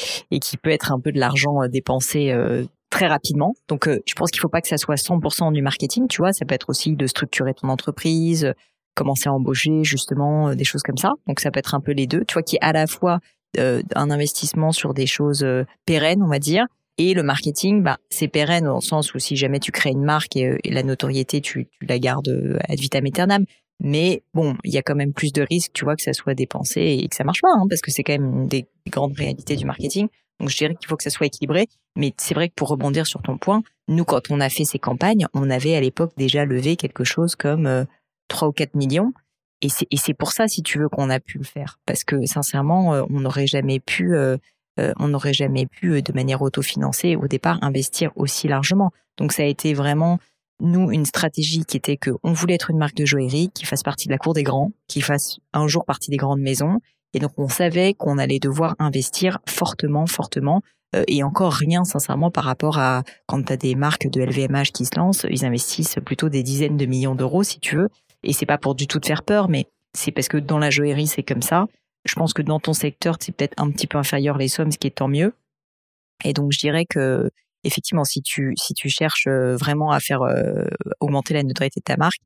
peut 0.61 0.71
être 0.71 0.91
un 0.91 0.99
peu 0.99 1.11
de 1.11 1.19
l'argent 1.19 1.61
euh, 1.61 1.67
dépensé 1.67 2.33
très 2.89 3.07
rapidement. 3.07 3.53
Donc, 3.67 3.87
je 3.87 4.13
pense 4.13 4.29
qu'il 4.29 4.39
faut 4.39 4.49
pas 4.49 4.61
que 4.61 4.67
ça 4.67 4.77
soit 4.77 4.95
100% 4.95 5.51
du 5.51 5.61
marketing, 5.61 6.07
tu 6.07 6.21
vois. 6.21 6.31
Ça 6.31 6.45
peut 6.45 6.53
être 6.53 6.69
aussi 6.69 6.95
de 6.95 7.07
structurer 7.07 7.53
ton 7.53 7.69
entreprise, 7.69 8.53
commencer 8.95 9.29
à 9.29 9.33
embaucher 9.33 9.83
justement 9.83 10.55
des 10.55 10.63
choses 10.63 10.83
comme 10.83 10.97
ça. 10.97 11.13
Donc, 11.27 11.39
ça 11.39 11.51
peut 11.51 11.59
être 11.59 11.75
un 11.75 11.81
peu 11.81 11.91
les 11.91 12.07
deux, 12.07 12.23
tu 12.27 12.33
vois, 12.33 12.43
qui 12.43 12.57
est 12.57 12.63
à 12.63 12.73
la 12.73 12.87
fois 12.87 13.19
un 13.57 14.09
investissement 14.09 14.71
sur 14.71 14.93
des 14.95 15.05
choses 15.05 15.45
pérennes, 15.85 16.23
on 16.23 16.27
va 16.27 16.39
dire, 16.39 16.65
et 16.97 17.13
le 17.13 17.23
marketing, 17.23 17.81
bah, 17.81 17.97
c'est 18.09 18.27
pérenne 18.27 18.65
dans 18.65 18.75
le 18.75 18.81
sens 18.81 19.13
où 19.13 19.19
si 19.19 19.35
jamais 19.35 19.59
tu 19.59 19.71
crées 19.71 19.89
une 19.89 20.03
marque 20.03 20.35
et, 20.35 20.57
la 20.65 20.83
notoriété, 20.83 21.41
tu, 21.41 21.67
tu, 21.67 21.85
la 21.87 21.97
gardes 21.97 22.59
ad 22.67 22.79
vitam 22.79 23.05
aeternam. 23.05 23.45
Mais 23.79 24.23
bon, 24.33 24.55
il 24.63 24.71
y 24.71 24.77
a 24.77 24.83
quand 24.83 24.95
même 24.95 25.13
plus 25.13 25.33
de 25.33 25.41
risques, 25.41 25.71
tu 25.73 25.85
vois, 25.85 25.95
que 25.95 26.03
ça 26.03 26.13
soit 26.13 26.35
dépensé 26.35 26.81
et 26.81 27.07
que 27.07 27.15
ça 27.15 27.23
marche 27.23 27.41
pas, 27.41 27.51
hein, 27.51 27.65
parce 27.67 27.81
que 27.81 27.91
c'est 27.91 28.03
quand 28.03 28.13
même 28.13 28.41
une 28.41 28.47
des 28.47 28.67
grandes 28.87 29.17
réalités 29.17 29.55
du 29.55 29.65
marketing. 29.65 30.07
Donc 30.39 30.49
je 30.49 30.57
dirais 30.57 30.75
qu'il 30.75 30.87
faut 30.87 30.95
que 30.95 31.03
ça 31.03 31.09
soit 31.09 31.25
équilibré. 31.25 31.67
Mais 31.95 32.13
c'est 32.17 32.35
vrai 32.35 32.49
que 32.49 32.53
pour 32.53 32.69
rebondir 32.69 33.07
sur 33.07 33.21
ton 33.21 33.37
point, 33.37 33.63
nous, 33.87 34.05
quand 34.05 34.29
on 34.29 34.39
a 34.39 34.49
fait 34.49 34.63
ces 34.63 34.79
campagnes, 34.79 35.25
on 35.33 35.49
avait 35.49 35.75
à 35.75 35.81
l'époque 35.81 36.13
déjà 36.15 36.45
levé 36.45 36.75
quelque 36.75 37.03
chose 37.03 37.35
comme 37.35 37.65
euh, 37.65 37.85
3 38.27 38.47
ou 38.47 38.51
4 38.51 38.75
millions. 38.75 39.13
Et 39.63 39.97
c'est, 39.97 40.13
pour 40.13 40.33
ça, 40.33 40.47
si 40.49 40.61
tu 40.61 40.77
veux, 40.77 40.89
qu'on 40.89 41.09
a 41.09 41.21
pu 41.21 41.37
le 41.37 41.45
faire. 41.45 41.79
Parce 41.85 42.03
que 42.03 42.25
sincèrement, 42.25 42.93
euh, 42.93 43.03
on 43.09 43.21
n'aurait 43.21 43.47
jamais 43.47 43.79
pu, 43.79 44.13
euh, 44.13 44.37
euh, 44.79 44.93
on 44.99 45.07
n'aurait 45.07 45.33
jamais 45.33 45.65
pu, 45.65 46.01
de 46.01 46.13
manière 46.13 46.41
autofinancée, 46.41 47.15
au 47.15 47.27
départ, 47.27 47.59
investir 47.61 48.11
aussi 48.17 48.49
largement. 48.49 48.91
Donc 49.17 49.31
ça 49.31 49.43
a 49.43 49.45
été 49.45 49.73
vraiment 49.73 50.19
nous 50.59 50.91
une 50.91 51.05
stratégie 51.05 51.63
qui 51.63 51.77
était 51.77 51.97
que 51.97 52.11
on 52.23 52.33
voulait 52.33 52.55
être 52.55 52.71
une 52.71 52.77
marque 52.77 52.95
de 52.95 53.05
joaillerie 53.05 53.51
qui 53.53 53.65
fasse 53.65 53.83
partie 53.83 54.07
de 54.07 54.11
la 54.11 54.17
cour 54.17 54.33
des 54.33 54.43
grands, 54.43 54.71
qui 54.87 55.01
fasse 55.01 55.39
un 55.53 55.67
jour 55.67 55.85
partie 55.85 56.11
des 56.11 56.17
grandes 56.17 56.41
maisons. 56.41 56.79
Et 57.13 57.19
donc 57.19 57.31
on 57.37 57.47
savait 57.47 57.93
qu'on 57.93 58.17
allait 58.17 58.39
devoir 58.39 58.75
investir 58.79 59.39
fortement, 59.47 60.07
fortement 60.07 60.61
et 61.07 61.23
encore 61.23 61.53
rien, 61.53 61.85
sincèrement, 61.85 62.29
par 62.29 62.43
rapport 62.43 62.77
à 62.77 63.01
quand 63.25 63.41
tu 63.43 63.51
as 63.51 63.57
des 63.57 63.73
marques 63.73 64.07
de 64.07 64.21
LVMH 64.21 64.71
qui 64.73 64.85
se 64.85 64.95
lancent, 64.95 65.25
ils 65.27 65.43
investissent 65.43 65.97
plutôt 66.05 66.29
des 66.29 66.43
dizaines 66.43 66.77
de 66.77 66.85
millions 66.85 67.15
d'euros, 67.15 67.41
si 67.41 67.59
tu 67.59 67.77
veux. 67.77 67.89
Et 68.23 68.33
c'est 68.33 68.45
pas 68.45 68.57
pour 68.57 68.75
du 68.75 68.87
tout 68.87 68.99
te 68.99 69.07
faire 69.07 69.23
peur, 69.23 69.49
mais 69.49 69.67
c'est 69.93 70.11
parce 70.11 70.27
que 70.27 70.37
dans 70.37 70.59
la 70.59 70.69
joaillerie, 70.69 71.07
c'est 71.07 71.23
comme 71.23 71.41
ça. 71.41 71.67
Je 72.05 72.15
pense 72.15 72.33
que 72.33 72.41
dans 72.41 72.59
ton 72.59 72.73
secteur, 72.73 73.17
c'est 73.19 73.31
peut-être 73.31 73.53
un 73.57 73.69
petit 73.71 73.87
peu 73.87 73.97
inférieur 73.97 74.37
les 74.37 74.47
sommes, 74.47 74.71
ce 74.71 74.77
qui 74.77 74.87
est 74.87 74.91
tant 74.91 75.07
mieux. 75.07 75.33
Et 76.25 76.33
donc, 76.33 76.51
je 76.51 76.59
dirais 76.59 76.85
que, 76.85 77.29
effectivement, 77.63 78.03
si 78.03 78.21
tu, 78.21 78.53
si 78.57 78.73
tu 78.73 78.89
cherches 78.89 79.27
euh, 79.27 79.55
vraiment 79.55 79.91
à 79.91 79.99
faire 79.99 80.21
euh, 80.21 80.65
augmenter 80.99 81.33
la 81.33 81.43
notoriété 81.43 81.79
de 81.79 81.83
ta 81.83 81.97
marque, 81.97 82.21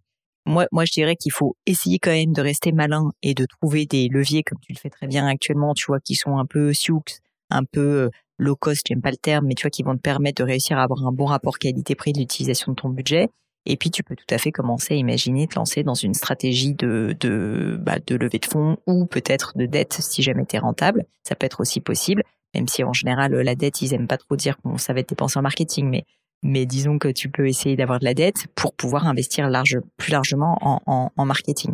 moi, 0.45 0.65
moi, 0.71 0.85
je 0.85 0.93
dirais 0.93 1.15
qu'il 1.15 1.31
faut 1.31 1.55
essayer 1.65 1.99
quand 1.99 2.11
même 2.11 2.33
de 2.33 2.41
rester 2.41 2.71
malin 2.71 3.11
et 3.21 3.33
de 3.33 3.45
trouver 3.45 3.85
des 3.85 4.07
leviers, 4.07 4.43
comme 4.43 4.59
tu 4.61 4.71
le 4.73 4.77
fais 4.77 4.89
très 4.89 5.07
bien 5.07 5.27
actuellement, 5.27 5.73
tu 5.73 5.85
vois, 5.87 5.99
qui 5.99 6.15
sont 6.15 6.37
un 6.37 6.45
peu 6.45 6.73
sioux, 6.73 7.03
un 7.49 7.63
peu 7.65 8.09
low 8.37 8.55
cost, 8.55 8.85
j'aime 8.87 9.01
pas 9.01 9.11
le 9.11 9.17
terme, 9.17 9.45
mais 9.47 9.55
tu 9.55 9.63
vois, 9.63 9.71
qui 9.71 9.83
vont 9.83 9.95
te 9.95 10.01
permettre 10.01 10.43
de 10.43 10.47
réussir 10.47 10.77
à 10.77 10.83
avoir 10.83 11.05
un 11.05 11.11
bon 11.11 11.25
rapport 11.25 11.59
qualité-prix 11.59 12.13
de 12.13 12.19
l'utilisation 12.19 12.71
de 12.71 12.77
ton 12.77 12.89
budget. 12.89 13.29
Et 13.69 13.75
puis, 13.75 13.91
tu 13.91 14.01
peux 14.01 14.15
tout 14.15 14.33
à 14.33 14.37
fait 14.37 14.53
commencer 14.53 14.93
à 14.93 14.97
imaginer 14.97 15.45
te 15.45 15.55
lancer 15.55 15.83
dans 15.83 15.93
une 15.93 16.13
stratégie 16.13 16.73
de, 16.73 17.15
de, 17.19 17.77
bah, 17.81 17.97
de 17.99 18.15
levée 18.15 18.39
de 18.39 18.45
fonds 18.45 18.77
ou 18.87 19.05
peut-être 19.05 19.57
de 19.57 19.65
dette 19.65 19.97
si 19.99 20.23
jamais 20.23 20.45
tu 20.45 20.55
es 20.55 20.59
rentable. 20.59 21.05
Ça 21.23 21.35
peut 21.35 21.45
être 21.45 21.59
aussi 21.59 21.81
possible, 21.81 22.23
même 22.55 22.69
si 22.69 22.85
en 22.85 22.93
général, 22.93 23.33
la 23.33 23.55
dette, 23.55 23.81
ils 23.81 23.93
aiment 23.93 24.07
pas 24.07 24.17
trop 24.17 24.37
dire 24.37 24.55
qu'on 24.57 24.77
ça 24.77 24.93
va 24.93 25.01
être 25.01 25.09
dépensé 25.09 25.37
en 25.37 25.41
marketing, 25.41 25.89
mais, 25.89 26.05
mais 26.43 26.65
disons 26.65 26.97
que 26.97 27.09
tu 27.09 27.27
peux 27.29 27.45
essayer 27.45 27.75
d'avoir 27.75 27.99
de 27.99 28.05
la 28.05 28.13
dette 28.13 28.47
pour 28.55 28.73
pouvoir 28.73 29.05
investir 29.05 29.49
large, 29.49 29.79
plus 29.97 30.13
largement 30.13 30.57
en, 30.61 30.81
en, 30.85 31.11
en 31.13 31.25
marketing. 31.25 31.73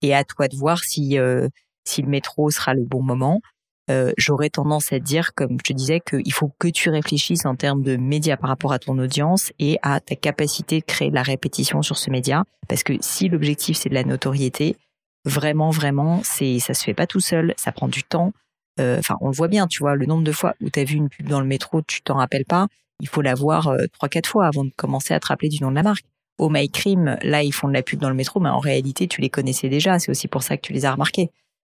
Et 0.00 0.14
à 0.14 0.24
toi 0.24 0.48
de 0.48 0.56
voir 0.56 0.82
si, 0.84 1.18
euh, 1.18 1.48
si 1.84 2.00
le 2.00 2.08
métro 2.08 2.50
sera 2.50 2.72
le 2.72 2.84
bon 2.84 3.02
moment. 3.02 3.42
Euh, 3.88 4.12
j'aurais 4.16 4.50
tendance 4.50 4.92
à 4.92 4.98
dire, 4.98 5.34
comme 5.34 5.58
je 5.64 5.72
te 5.72 5.72
disais, 5.72 6.00
qu'il 6.00 6.32
faut 6.32 6.50
que 6.58 6.68
tu 6.68 6.90
réfléchisses 6.90 7.46
en 7.46 7.54
termes 7.54 7.82
de 7.82 7.96
médias 7.96 8.36
par 8.36 8.50
rapport 8.50 8.72
à 8.72 8.78
ton 8.78 8.98
audience 8.98 9.52
et 9.58 9.78
à 9.82 10.00
ta 10.00 10.16
capacité 10.16 10.80
de 10.80 10.84
créer 10.84 11.10
de 11.10 11.14
la 11.14 11.22
répétition 11.22 11.82
sur 11.82 11.96
ce 11.96 12.10
média. 12.10 12.44
Parce 12.68 12.82
que 12.82 12.94
si 13.00 13.28
l'objectif 13.28 13.76
c'est 13.76 13.88
de 13.88 13.94
la 13.94 14.02
notoriété, 14.02 14.76
vraiment, 15.24 15.70
vraiment, 15.70 16.20
c'est 16.24 16.58
ça 16.58 16.74
se 16.74 16.82
fait 16.82 16.94
pas 16.94 17.06
tout 17.06 17.20
seul, 17.20 17.54
ça 17.56 17.70
prend 17.70 17.86
du 17.86 18.02
temps. 18.02 18.32
Euh, 18.80 18.98
enfin, 18.98 19.16
on 19.20 19.28
le 19.28 19.34
voit 19.34 19.48
bien, 19.48 19.68
tu 19.68 19.78
vois, 19.78 19.94
le 19.94 20.06
nombre 20.06 20.24
de 20.24 20.32
fois 20.32 20.54
où 20.60 20.68
tu 20.68 20.80
as 20.80 20.84
vu 20.84 20.96
une 20.96 21.08
pub 21.08 21.28
dans 21.28 21.40
le 21.40 21.46
métro, 21.46 21.80
tu 21.82 22.02
t'en 22.02 22.16
rappelles 22.16 22.44
pas. 22.44 22.66
Il 23.00 23.08
faut 23.08 23.22
la 23.22 23.34
voir 23.34 23.68
euh, 23.68 23.84
trois, 23.92 24.08
quatre 24.08 24.28
fois 24.28 24.46
avant 24.46 24.64
de 24.64 24.72
commencer 24.76 25.14
à 25.14 25.20
te 25.20 25.28
rappeler 25.28 25.48
du 25.48 25.62
nom 25.62 25.70
de 25.70 25.76
la 25.76 25.82
marque. 25.82 26.04
Au 26.38 26.50
My 26.50 26.68
Cream, 26.68 27.16
là, 27.22 27.42
ils 27.42 27.52
font 27.52 27.68
de 27.68 27.72
la 27.72 27.82
pub 27.82 28.00
dans 28.00 28.10
le 28.10 28.14
métro, 28.14 28.40
mais 28.40 28.50
en 28.50 28.58
réalité, 28.58 29.06
tu 29.06 29.20
les 29.20 29.30
connaissais 29.30 29.68
déjà. 29.68 29.98
C'est 29.98 30.10
aussi 30.10 30.28
pour 30.28 30.42
ça 30.42 30.56
que 30.56 30.62
tu 30.62 30.72
les 30.72 30.84
as 30.84 30.92
remarqués. 30.92 31.30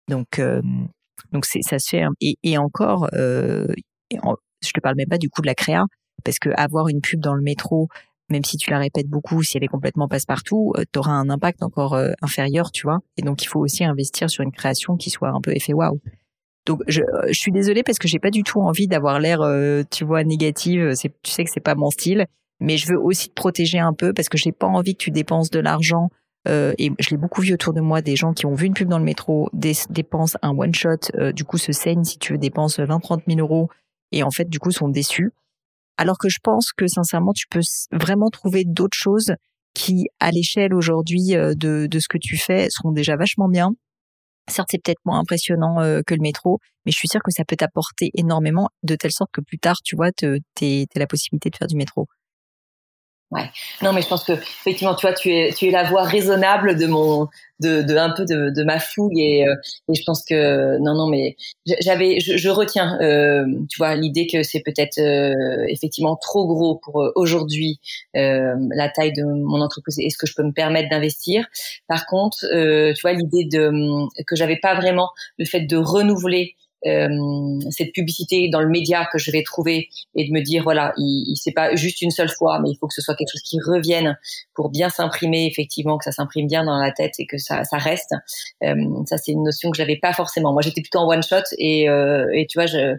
Donc, 0.07 0.39
donc 1.31 1.45
ça 1.45 1.79
se 1.79 1.89
fait 1.89 2.03
et, 2.19 2.37
et 2.43 2.57
encore, 2.57 3.09
euh, 3.13 3.67
je 4.11 4.71
te 4.71 4.79
parle 4.79 4.95
même 4.95 5.07
pas 5.07 5.17
du 5.17 5.29
coup 5.29 5.41
de 5.41 5.47
la 5.47 5.55
créa 5.55 5.85
parce 6.23 6.39
que 6.39 6.49
avoir 6.55 6.87
une 6.87 7.01
pub 7.01 7.19
dans 7.19 7.33
le 7.33 7.41
métro, 7.41 7.87
même 8.29 8.43
si 8.43 8.57
tu 8.57 8.69
la 8.69 8.79
répètes 8.79 9.07
beaucoup, 9.07 9.43
si 9.43 9.57
elle 9.57 9.63
est 9.63 9.67
complètement 9.67 10.07
passe-partout, 10.07 10.73
euh, 10.77 10.83
tu 10.91 10.99
auras 10.99 11.11
un 11.11 11.29
impact 11.29 11.63
encore 11.63 11.93
euh, 11.93 12.11
inférieur, 12.21 12.71
tu 12.71 12.83
vois. 12.83 12.99
Et 13.17 13.21
donc 13.21 13.43
il 13.43 13.47
faut 13.47 13.59
aussi 13.59 13.83
investir 13.83 14.29
sur 14.29 14.43
une 14.43 14.51
création 14.51 14.95
qui 14.97 15.09
soit 15.09 15.29
un 15.29 15.41
peu 15.41 15.55
effet 15.55 15.73
waouh. 15.73 15.99
Donc 16.65 16.81
je, 16.87 17.01
je, 17.27 17.39
suis 17.39 17.51
désolée 17.51 17.83
parce 17.83 17.97
que 17.97 18.07
j'ai 18.07 18.19
pas 18.19 18.29
du 18.29 18.43
tout 18.43 18.61
envie 18.61 18.87
d'avoir 18.87 19.19
l'air, 19.19 19.41
euh, 19.41 19.83
tu 19.89 20.05
vois, 20.05 20.23
négative. 20.23 20.93
Tu 21.23 21.31
sais 21.31 21.43
que 21.43 21.49
c'est 21.51 21.59
pas 21.59 21.75
mon 21.75 21.89
style, 21.89 22.27
mais 22.59 22.77
je 22.77 22.87
veux 22.87 22.99
aussi 22.99 23.29
te 23.29 23.33
protéger 23.33 23.79
un 23.79 23.93
peu 23.93 24.13
parce 24.13 24.29
que 24.29 24.37
j'ai 24.37 24.51
pas 24.51 24.67
envie 24.67 24.93
que 24.93 25.03
tu 25.03 25.11
dépenses 25.11 25.49
de 25.49 25.59
l'argent 25.59 26.09
euh, 26.47 26.73
et 26.79 26.91
je 26.99 27.09
l'ai 27.11 27.17
beaucoup 27.17 27.41
vu 27.41 27.53
autour 27.53 27.73
de 27.73 27.81
moi, 27.81 28.01
des 28.01 28.15
gens 28.15 28.33
qui 28.33 28.45
ont 28.45 28.55
vu 28.55 28.65
une 28.65 28.73
pub 28.73 28.87
dans 28.87 28.97
le 28.97 29.03
métro, 29.03 29.49
dépensent 29.53 30.37
un 30.41 30.57
one 30.57 30.73
shot, 30.73 30.97
euh, 31.15 31.31
du 31.31 31.43
coup 31.43 31.57
se 31.57 31.71
saignent 31.71 32.03
si 32.03 32.17
tu 32.17 32.33
veux, 32.33 32.39
dépensent 32.39 32.83
20-30 32.83 33.21
000 33.27 33.39
euros 33.39 33.69
et 34.11 34.23
en 34.23 34.31
fait 34.31 34.49
du 34.49 34.59
coup 34.59 34.71
sont 34.71 34.89
déçus. 34.89 35.31
Alors 35.97 36.17
que 36.17 36.29
je 36.29 36.39
pense 36.41 36.71
que 36.71 36.87
sincèrement 36.87 37.33
tu 37.33 37.45
peux 37.47 37.61
vraiment 37.91 38.29
trouver 38.29 38.63
d'autres 38.65 38.97
choses 38.97 39.35
qui, 39.73 40.07
à 40.19 40.31
l'échelle 40.31 40.73
aujourd'hui 40.73 41.35
euh, 41.35 41.53
de, 41.55 41.87
de 41.89 41.99
ce 41.99 42.07
que 42.07 42.17
tu 42.17 42.37
fais, 42.37 42.67
seront 42.69 42.91
déjà 42.91 43.15
vachement 43.15 43.47
bien. 43.47 43.71
Certes, 44.49 44.69
c'est 44.71 44.83
peut-être 44.83 44.99
moins 45.05 45.19
impressionnant 45.19 45.77
que 46.05 46.15
le 46.15 46.19
métro, 46.19 46.59
mais 46.85 46.91
je 46.91 46.97
suis 46.97 47.07
sûre 47.07 47.21
que 47.23 47.31
ça 47.31 47.45
peut 47.45 47.55
t'apporter 47.55 48.09
énormément 48.15 48.69
de 48.83 48.95
telle 48.95 49.11
sorte 49.11 49.29
que 49.31 49.39
plus 49.39 49.59
tard, 49.59 49.77
tu 49.83 49.95
vois, 49.95 50.11
tu 50.11 50.41
la 50.95 51.07
possibilité 51.07 51.51
de 51.51 51.55
faire 51.55 51.67
du 51.67 51.75
métro. 51.77 52.07
Ouais. 53.31 53.49
Non, 53.81 53.93
mais 53.93 54.01
je 54.01 54.07
pense 54.07 54.25
que 54.25 54.33
effectivement, 54.33 54.93
tu 54.93 55.05
vois, 55.07 55.15
tu 55.15 55.33
es 55.33 55.53
tu 55.53 55.67
es 55.67 55.71
la 55.71 55.85
voix 55.85 56.03
raisonnable 56.03 56.75
de 56.75 56.85
mon 56.85 57.29
de, 57.61 57.81
de 57.81 57.95
un 57.95 58.09
peu 58.09 58.25
de, 58.25 58.49
de 58.49 58.63
ma 58.65 58.77
fougue 58.79 59.17
et, 59.17 59.47
euh, 59.47 59.55
et 59.87 59.95
je 59.95 60.03
pense 60.05 60.25
que 60.25 60.77
non 60.79 60.95
non 60.95 61.07
mais 61.07 61.37
j'avais 61.79 62.19
je, 62.19 62.35
je, 62.35 62.49
retiens 62.49 62.99
euh, 63.01 63.45
tu 63.69 63.77
vois 63.77 63.95
l'idée 63.95 64.27
que 64.27 64.43
c'est 64.43 64.61
peut-être 64.61 64.97
euh, 64.97 65.65
effectivement 65.69 66.17
trop 66.17 66.45
gros 66.47 66.81
pour 66.83 67.03
euh, 67.03 67.11
aujourd'hui 67.15 67.79
la 68.15 68.89
taille 68.89 69.13
de 69.13 69.23
mon 69.23 69.61
entreprise 69.61 69.97
et 69.99 70.09
ce 70.09 70.17
que 70.17 70.27
je 70.27 70.33
peux 70.35 70.43
me 70.43 70.51
permettre 70.51 70.89
d'investir. 70.89 71.45
Par 71.87 72.05
contre, 72.07 72.39
tu 72.41 73.01
vois 73.01 73.13
l'idée 73.13 73.45
de 73.45 73.71
que 74.25 74.35
j'avais 74.35 74.57
pas 74.57 74.75
vraiment 74.75 75.09
le 75.37 75.45
fait 75.45 75.61
de 75.61 75.77
renouveler 75.77 76.55
euh, 76.85 77.59
cette 77.69 77.91
publicité 77.93 78.49
dans 78.49 78.61
le 78.61 78.69
média 78.69 79.07
que 79.11 79.17
je 79.17 79.31
vais 79.31 79.43
trouver 79.43 79.89
et 80.15 80.27
de 80.27 80.31
me 80.33 80.41
dire 80.41 80.63
voilà, 80.63 80.93
il, 80.97 81.25
il 81.27 81.35
c'est 81.35 81.51
pas 81.51 81.75
juste 81.75 82.01
une 82.01 82.11
seule 82.11 82.29
fois, 82.29 82.59
mais 82.59 82.69
il 82.69 82.77
faut 82.77 82.87
que 82.87 82.93
ce 82.93 83.01
soit 83.01 83.15
quelque 83.15 83.31
chose 83.31 83.41
qui 83.41 83.59
revienne 83.59 84.17
pour 84.53 84.69
bien 84.69 84.89
s'imprimer 84.89 85.45
effectivement, 85.45 85.97
que 85.97 86.05
ça 86.05 86.11
s'imprime 86.11 86.47
bien 86.47 86.63
dans 86.63 86.77
la 86.77 86.91
tête 86.91 87.13
et 87.19 87.25
que 87.25 87.37
ça, 87.37 87.63
ça 87.63 87.77
reste. 87.77 88.13
Euh, 88.63 88.75
ça 89.05 89.17
c'est 89.17 89.31
une 89.31 89.43
notion 89.43 89.71
que 89.71 89.77
j'avais 89.77 89.97
pas 89.97 90.13
forcément. 90.13 90.53
Moi 90.53 90.61
j'étais 90.61 90.81
plutôt 90.81 90.99
en 90.99 91.07
one 91.07 91.23
shot 91.23 91.43
et, 91.57 91.89
euh, 91.89 92.27
et 92.33 92.47
tu 92.47 92.57
vois 92.57 92.67
je 92.67 92.97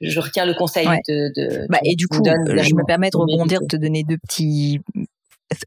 je 0.00 0.20
retiens 0.20 0.46
le 0.46 0.54
conseil 0.54 0.86
de, 1.08 1.32
de, 1.34 1.66
bah, 1.68 1.80
et 1.82 1.96
du 1.96 2.06
coup 2.06 2.22
je 2.24 2.74
me 2.74 2.86
permets 2.86 3.10
de 3.10 3.16
rebondir 3.16 3.60
de 3.60 3.66
te 3.66 3.76
donner 3.76 4.04
deux 4.04 4.18
petits 4.18 4.78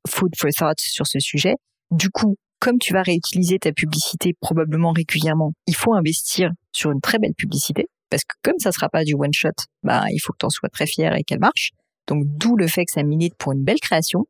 food 0.08 0.32
for 0.38 0.50
thought 0.52 0.80
sur 0.80 1.08
ce 1.08 1.20
sujet. 1.20 1.56
Du 1.92 2.10
coup, 2.10 2.38
comme 2.62 2.78
tu 2.78 2.94
vas 2.94 3.02
réutiliser 3.02 3.58
ta 3.58 3.74
publicité 3.74 4.34
probablement 4.40 4.92
régulièrement, 4.92 5.52
il 5.66 5.76
faut 5.76 5.96
investir 5.96 6.52
sur 6.72 6.92
une 6.92 7.02
très 7.02 7.18
belle 7.18 7.34
publicité 7.34 7.90
parce 8.10 8.24
que 8.24 8.36
comme 8.44 8.60
ça 8.60 8.72
sera 8.72 8.88
pas 8.88 9.04
du 9.04 9.16
one 9.16 9.34
shot, 9.34 9.50
bah 9.84 10.04
il 10.12 10.20
faut 10.20 10.32
que 10.32 10.38
tu 10.40 10.46
en 10.46 10.50
sois 10.50 10.70
très 10.70 10.86
fier 10.86 11.16
et 11.16 11.24
qu'elle 11.24 11.40
marche. 11.40 11.72
Donc 12.08 12.24
d'où 12.26 12.56
le 12.56 12.68
fait 12.68 12.86
que 12.86 12.92
ça 12.92 13.04
milite 13.04 13.34
pour 13.36 13.52
une 13.52 13.64
belle 13.64 13.80
création. 13.80 14.28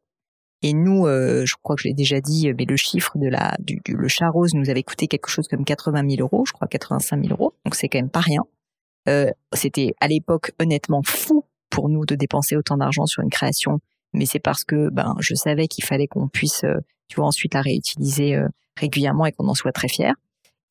Et 0.62 0.74
nous, 0.74 1.08
euh, 1.08 1.46
je 1.46 1.56
crois 1.62 1.76
que 1.76 1.82
je 1.82 1.88
l'ai 1.90 1.94
déjà 1.94 2.22
dit, 2.22 2.54
mais 2.58 2.66
le 2.66 2.78
chiffre 2.78 3.18
de 3.18 3.28
la 3.28 3.58
du, 3.60 3.82
le 3.88 4.08
chat 4.08 4.30
rose 4.30 4.54
nous 4.54 4.70
avait 4.70 4.84
coûté 4.84 5.08
quelque 5.08 5.28
chose 5.28 5.48
comme 5.48 5.66
80 5.66 6.08
000 6.08 6.22
euros, 6.22 6.46
je 6.46 6.54
crois 6.54 6.68
85 6.68 7.24
000 7.26 7.34
euros. 7.34 7.54
Donc 7.66 7.76
c'est 7.76 7.90
quand 7.90 8.00
même 8.00 8.10
pas 8.10 8.22
rien. 8.22 8.44
Euh, 9.10 9.30
C'était 9.54 9.94
à 10.00 10.08
l'époque 10.08 10.52
honnêtement 10.60 11.02
fou 11.04 11.44
pour 11.70 11.90
nous 11.90 12.06
de 12.06 12.16
dépenser 12.16 12.56
autant 12.56 12.78
d'argent 12.78 13.08
sur 13.08 13.24
une 13.24 13.30
création, 13.30 13.80
mais 14.14 14.26
c'est 14.26 14.40
parce 14.40 14.64
que 14.64 14.90
ben 14.90 15.16
je 15.20 15.34
savais 15.34 15.68
qu'il 15.68 15.84
fallait 15.84 16.08
qu'on 16.08 16.30
puisse 16.30 16.64
euh, 16.64 16.78
tu 17.12 17.18
vois, 17.18 17.28
ensuite 17.28 17.54
la 17.54 17.62
réutiliser 17.62 18.36
euh, 18.36 18.48
régulièrement 18.80 19.26
et 19.26 19.32
qu'on 19.32 19.48
en 19.48 19.54
soit 19.54 19.74
très 19.74 19.90
fier. 19.90 20.14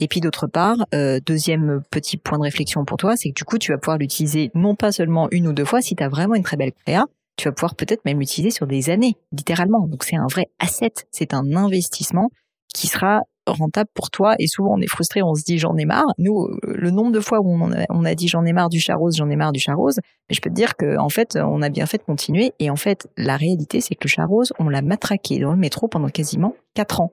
Et 0.00 0.08
puis 0.08 0.20
d'autre 0.20 0.46
part, 0.46 0.86
euh, 0.94 1.20
deuxième 1.24 1.82
petit 1.90 2.16
point 2.16 2.38
de 2.38 2.42
réflexion 2.42 2.86
pour 2.86 2.96
toi, 2.96 3.16
c'est 3.16 3.28
que 3.28 3.34
du 3.34 3.44
coup, 3.44 3.58
tu 3.58 3.70
vas 3.72 3.78
pouvoir 3.78 3.98
l'utiliser 3.98 4.50
non 4.54 4.74
pas 4.74 4.92
seulement 4.92 5.28
une 5.30 5.46
ou 5.46 5.52
deux 5.52 5.66
fois, 5.66 5.82
si 5.82 5.94
tu 5.94 6.02
as 6.02 6.08
vraiment 6.08 6.34
une 6.34 6.42
très 6.42 6.56
belle 6.56 6.72
créa, 6.72 7.04
tu 7.36 7.48
vas 7.48 7.52
pouvoir 7.52 7.74
peut-être 7.74 8.04
même 8.06 8.18
l'utiliser 8.18 8.50
sur 8.50 8.66
des 8.66 8.88
années, 8.88 9.16
littéralement. 9.32 9.86
Donc 9.86 10.04
c'est 10.04 10.16
un 10.16 10.26
vrai 10.26 10.48
asset, 10.58 10.92
c'est 11.10 11.34
un 11.34 11.54
investissement 11.54 12.30
qui 12.74 12.86
sera 12.86 13.20
rentable 13.52 13.90
pour 13.94 14.10
toi. 14.10 14.34
Et 14.38 14.46
souvent, 14.46 14.74
on 14.74 14.80
est 14.80 14.86
frustré, 14.86 15.22
on 15.22 15.34
se 15.34 15.42
dit 15.42 15.58
j'en 15.58 15.76
ai 15.76 15.84
marre. 15.84 16.12
Nous, 16.18 16.48
le 16.62 16.90
nombre 16.90 17.12
de 17.12 17.20
fois 17.20 17.40
où 17.40 17.50
on 17.50 17.72
a, 17.72 17.84
on 17.90 18.04
a 18.04 18.14
dit 18.14 18.28
j'en 18.28 18.44
ai 18.44 18.52
marre 18.52 18.68
du 18.68 18.80
chat 18.80 18.96
rose, 18.96 19.16
j'en 19.16 19.30
ai 19.30 19.36
marre 19.36 19.52
du 19.52 19.60
chat 19.60 19.74
rose, 19.74 20.00
mais 20.28 20.34
je 20.34 20.40
peux 20.40 20.50
te 20.50 20.54
dire 20.54 20.76
que 20.76 20.98
en 20.98 21.08
fait, 21.08 21.36
on 21.36 21.62
a 21.62 21.68
bien 21.68 21.86
fait 21.86 21.98
de 21.98 22.02
continuer. 22.02 22.52
Et 22.58 22.70
en 22.70 22.76
fait, 22.76 23.08
la 23.16 23.36
réalité, 23.36 23.80
c'est 23.80 23.94
que 23.94 24.04
le 24.04 24.08
chat 24.08 24.24
rose, 24.24 24.52
on 24.58 24.68
l'a 24.68 24.82
matraqué 24.82 25.38
dans 25.38 25.52
le 25.52 25.58
métro 25.58 25.88
pendant 25.88 26.08
quasiment 26.08 26.54
quatre 26.74 27.00
ans. 27.00 27.12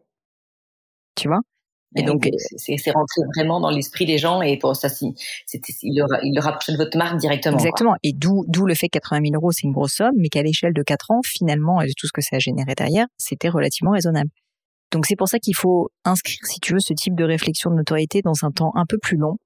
Tu 1.15 1.27
vois? 1.27 1.41
Et 1.95 2.03
donc, 2.03 2.29
c'est 2.57 2.75
rentré 2.91 3.21
vraiment 3.35 3.59
dans 3.59 3.69
l'esprit 3.69 4.05
des 4.05 4.17
gens 4.17 4.41
et 4.41 4.57
pour 4.57 4.75
ça, 4.75 4.89
il, 5.01 5.13
le, 5.83 6.05
il 6.23 6.35
le 6.35 6.41
rapprochait 6.41 6.73
de 6.73 6.77
votre 6.77 6.97
marque 6.97 7.17
directement. 7.17 7.57
Exactement. 7.57 7.95
Et 8.03 8.13
d'où, 8.13 8.43
d'où 8.47 8.65
le 8.65 8.75
fait 8.75 8.87
que 8.87 8.99
80 8.99 9.21
000 9.31 9.35
euros, 9.35 9.51
c'est 9.51 9.63
une 9.63 9.71
grosse 9.71 9.93
somme, 9.93 10.13
mais 10.17 10.27
qu'à 10.27 10.43
l'échelle 10.43 10.73
de 10.73 10.83
4 10.83 11.11
ans, 11.11 11.21
finalement, 11.23 11.81
et 11.81 11.87
de 11.87 11.93
tout 11.97 12.07
ce 12.07 12.11
que 12.13 12.21
ça 12.21 12.35
a 12.35 12.39
généré 12.39 12.75
derrière, 12.75 13.07
c'était 13.17 13.49
relativement 13.49 13.91
raisonnable. 13.91 14.29
Donc 14.91 15.05
c'est 15.05 15.15
pour 15.15 15.27
ça 15.27 15.39
qu'il 15.39 15.55
faut 15.55 15.89
inscrire, 16.05 16.39
si 16.43 16.59
tu 16.59 16.73
veux, 16.73 16.79
ce 16.79 16.93
type 16.93 17.15
de 17.15 17.23
réflexion 17.23 17.69
de 17.69 17.75
notoriété 17.75 18.21
dans 18.21 18.43
un 18.43 18.51
temps 18.51 18.71
un 18.75 18.85
peu 18.85 18.97
plus 18.97 19.17
long, 19.17 19.37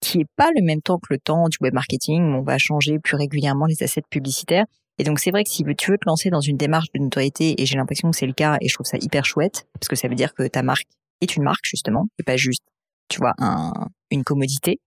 qui 0.00 0.20
est 0.20 0.26
pas 0.36 0.50
le 0.56 0.64
même 0.64 0.80
temps 0.80 0.98
que 0.98 1.12
le 1.12 1.18
temps 1.18 1.48
du 1.48 1.56
web 1.60 1.74
marketing. 1.74 2.22
Où 2.22 2.38
on 2.38 2.42
va 2.42 2.58
changer 2.58 2.98
plus 2.98 3.16
régulièrement 3.16 3.66
les 3.66 3.82
assets 3.82 4.02
publicitaires. 4.10 4.64
Et 4.98 5.04
donc 5.04 5.20
c'est 5.20 5.30
vrai 5.30 5.44
que 5.44 5.50
si 5.50 5.62
tu 5.76 5.90
veux 5.90 5.98
te 5.98 6.06
lancer 6.06 6.30
dans 6.30 6.40
une 6.40 6.56
démarche 6.56 6.88
de 6.92 6.98
notoriété, 7.00 7.60
et 7.60 7.66
j'ai 7.66 7.76
l'impression 7.76 8.10
que 8.10 8.16
c'est 8.16 8.26
le 8.26 8.32
cas, 8.32 8.56
et 8.60 8.68
je 8.68 8.74
trouve 8.74 8.86
ça 8.86 8.98
hyper 9.00 9.24
chouette, 9.24 9.68
parce 9.74 9.88
que 9.88 9.96
ça 9.96 10.08
veut 10.08 10.16
dire 10.16 10.34
que 10.34 10.46
ta 10.48 10.62
marque 10.62 10.88
est 11.20 11.36
une 11.36 11.44
marque 11.44 11.64
justement, 11.64 12.06
et 12.18 12.24
pas 12.24 12.36
juste, 12.36 12.64
tu 13.08 13.18
vois, 13.18 13.32
un, 13.38 13.72
une 14.10 14.24
commodité. 14.24 14.80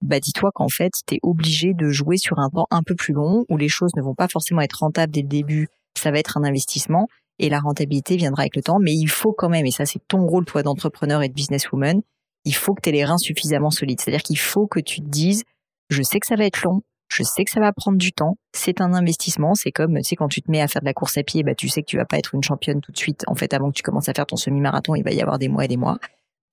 Bah 0.00 0.20
dis-toi 0.20 0.50
qu'en 0.54 0.68
fait, 0.68 0.92
tu 1.06 1.16
es 1.16 1.18
obligé 1.22 1.74
de 1.74 1.90
jouer 1.90 2.16
sur 2.16 2.38
un 2.38 2.48
temps 2.48 2.66
un 2.70 2.82
peu 2.82 2.94
plus 2.94 3.12
long, 3.12 3.44
où 3.50 3.58
les 3.58 3.68
choses 3.68 3.92
ne 3.94 4.02
vont 4.02 4.14
pas 4.14 4.28
forcément 4.28 4.62
être 4.62 4.78
rentables 4.80 5.12
dès 5.12 5.22
le 5.22 5.28
début, 5.28 5.68
ça 5.98 6.10
va 6.10 6.18
être 6.18 6.38
un 6.38 6.44
investissement, 6.44 7.06
et 7.38 7.48
la 7.48 7.60
rentabilité 7.60 8.16
viendra 8.16 8.42
avec 8.42 8.56
le 8.56 8.62
temps. 8.62 8.78
Mais 8.80 8.94
il 8.94 9.08
faut 9.08 9.32
quand 9.32 9.48
même, 9.48 9.66
et 9.66 9.70
ça 9.70 9.86
c'est 9.86 10.06
ton 10.08 10.26
rôle 10.26 10.44
toi 10.44 10.62
d'entrepreneur 10.62 11.22
et 11.22 11.28
de 11.28 11.34
businesswoman, 11.34 12.02
il 12.44 12.54
faut 12.54 12.74
que 12.74 12.80
tu 12.82 12.88
aies 12.88 12.92
les 12.92 13.04
reins 13.04 13.18
suffisamment 13.18 13.70
solides. 13.70 14.00
C'est-à-dire 14.00 14.22
qu'il 14.22 14.38
faut 14.38 14.66
que 14.66 14.80
tu 14.80 15.00
te 15.00 15.08
dises, 15.08 15.44
je 15.90 16.02
sais 16.02 16.20
que 16.20 16.26
ça 16.26 16.36
va 16.36 16.44
être 16.44 16.62
long, 16.62 16.80
Je 17.08 17.22
sais 17.22 17.44
que 17.44 17.50
ça 17.50 17.60
va 17.60 17.72
prendre 17.72 17.98
du 17.98 18.12
temps. 18.12 18.38
C'est 18.54 18.80
un 18.80 18.94
investissement. 18.94 19.54
C'est 19.54 19.70
comme, 19.70 19.96
tu 19.98 20.04
sais, 20.04 20.16
quand 20.16 20.28
tu 20.28 20.40
te 20.40 20.50
mets 20.50 20.62
à 20.62 20.68
faire 20.68 20.80
de 20.80 20.86
la 20.86 20.94
course 20.94 21.18
à 21.18 21.22
pied, 21.22 21.42
bah, 21.42 21.54
tu 21.54 21.68
sais 21.68 21.82
que 21.82 21.86
tu 21.86 21.98
vas 21.98 22.06
pas 22.06 22.16
être 22.16 22.34
une 22.34 22.42
championne 22.42 22.80
tout 22.80 22.90
de 22.90 22.96
suite. 22.96 23.22
En 23.26 23.34
fait, 23.34 23.52
avant 23.52 23.70
que 23.70 23.76
tu 23.76 23.82
commences 23.82 24.08
à 24.08 24.14
faire 24.14 24.24
ton 24.24 24.36
semi-marathon, 24.36 24.94
il 24.94 25.04
va 25.04 25.12
y 25.12 25.20
avoir 25.20 25.38
des 25.38 25.48
mois 25.48 25.66
et 25.66 25.68
des 25.68 25.76
mois. 25.76 25.98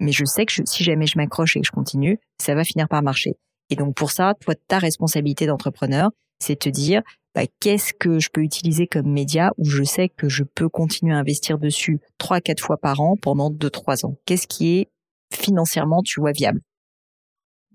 Mais 0.02 0.12
je 0.12 0.26
sais 0.26 0.46
que 0.46 0.54
si 0.66 0.84
jamais 0.84 1.06
je 1.06 1.18
m'accroche 1.18 1.56
et 1.56 1.62
que 1.62 1.66
je 1.66 1.72
continue, 1.72 2.20
ça 2.42 2.56
va 2.56 2.66
finir 2.66 2.90
par 2.90 3.02
marcher. 3.02 3.32
Et 3.70 3.76
donc, 3.76 3.96
pour 3.96 4.12
ça, 4.12 4.34
toi, 4.42 4.54
ta 4.68 4.80
responsabilité 4.80 5.46
d'entrepreneur, 5.46 6.10
c'est 6.40 6.60
te 6.60 6.70
dire, 6.70 7.02
bah, 7.36 7.44
qu'est-ce 7.60 7.94
que 7.94 8.20
je 8.20 8.30
peux 8.30 8.42
utiliser 8.42 8.88
comme 8.88 9.12
média 9.12 9.52
où 9.58 9.66
je 9.66 9.84
sais 9.84 10.10
que 10.10 10.30
je 10.30 10.44
peux 10.44 10.70
continuer 10.70 11.14
à 11.14 11.18
investir 11.18 11.60
dessus 11.60 12.00
trois, 12.18 12.42
quatre 12.42 12.62
fois 12.62 12.78
par 12.78 13.02
an 13.02 13.16
pendant 13.22 13.50
deux, 13.50 13.70
trois 13.70 14.06
ans? 14.06 14.16
Qu'est-ce 14.26 14.48
qui 14.48 14.78
est 14.78 14.90
financièrement, 15.32 16.02
tu 16.04 16.20
vois, 16.20 16.32
viable? 16.32 16.62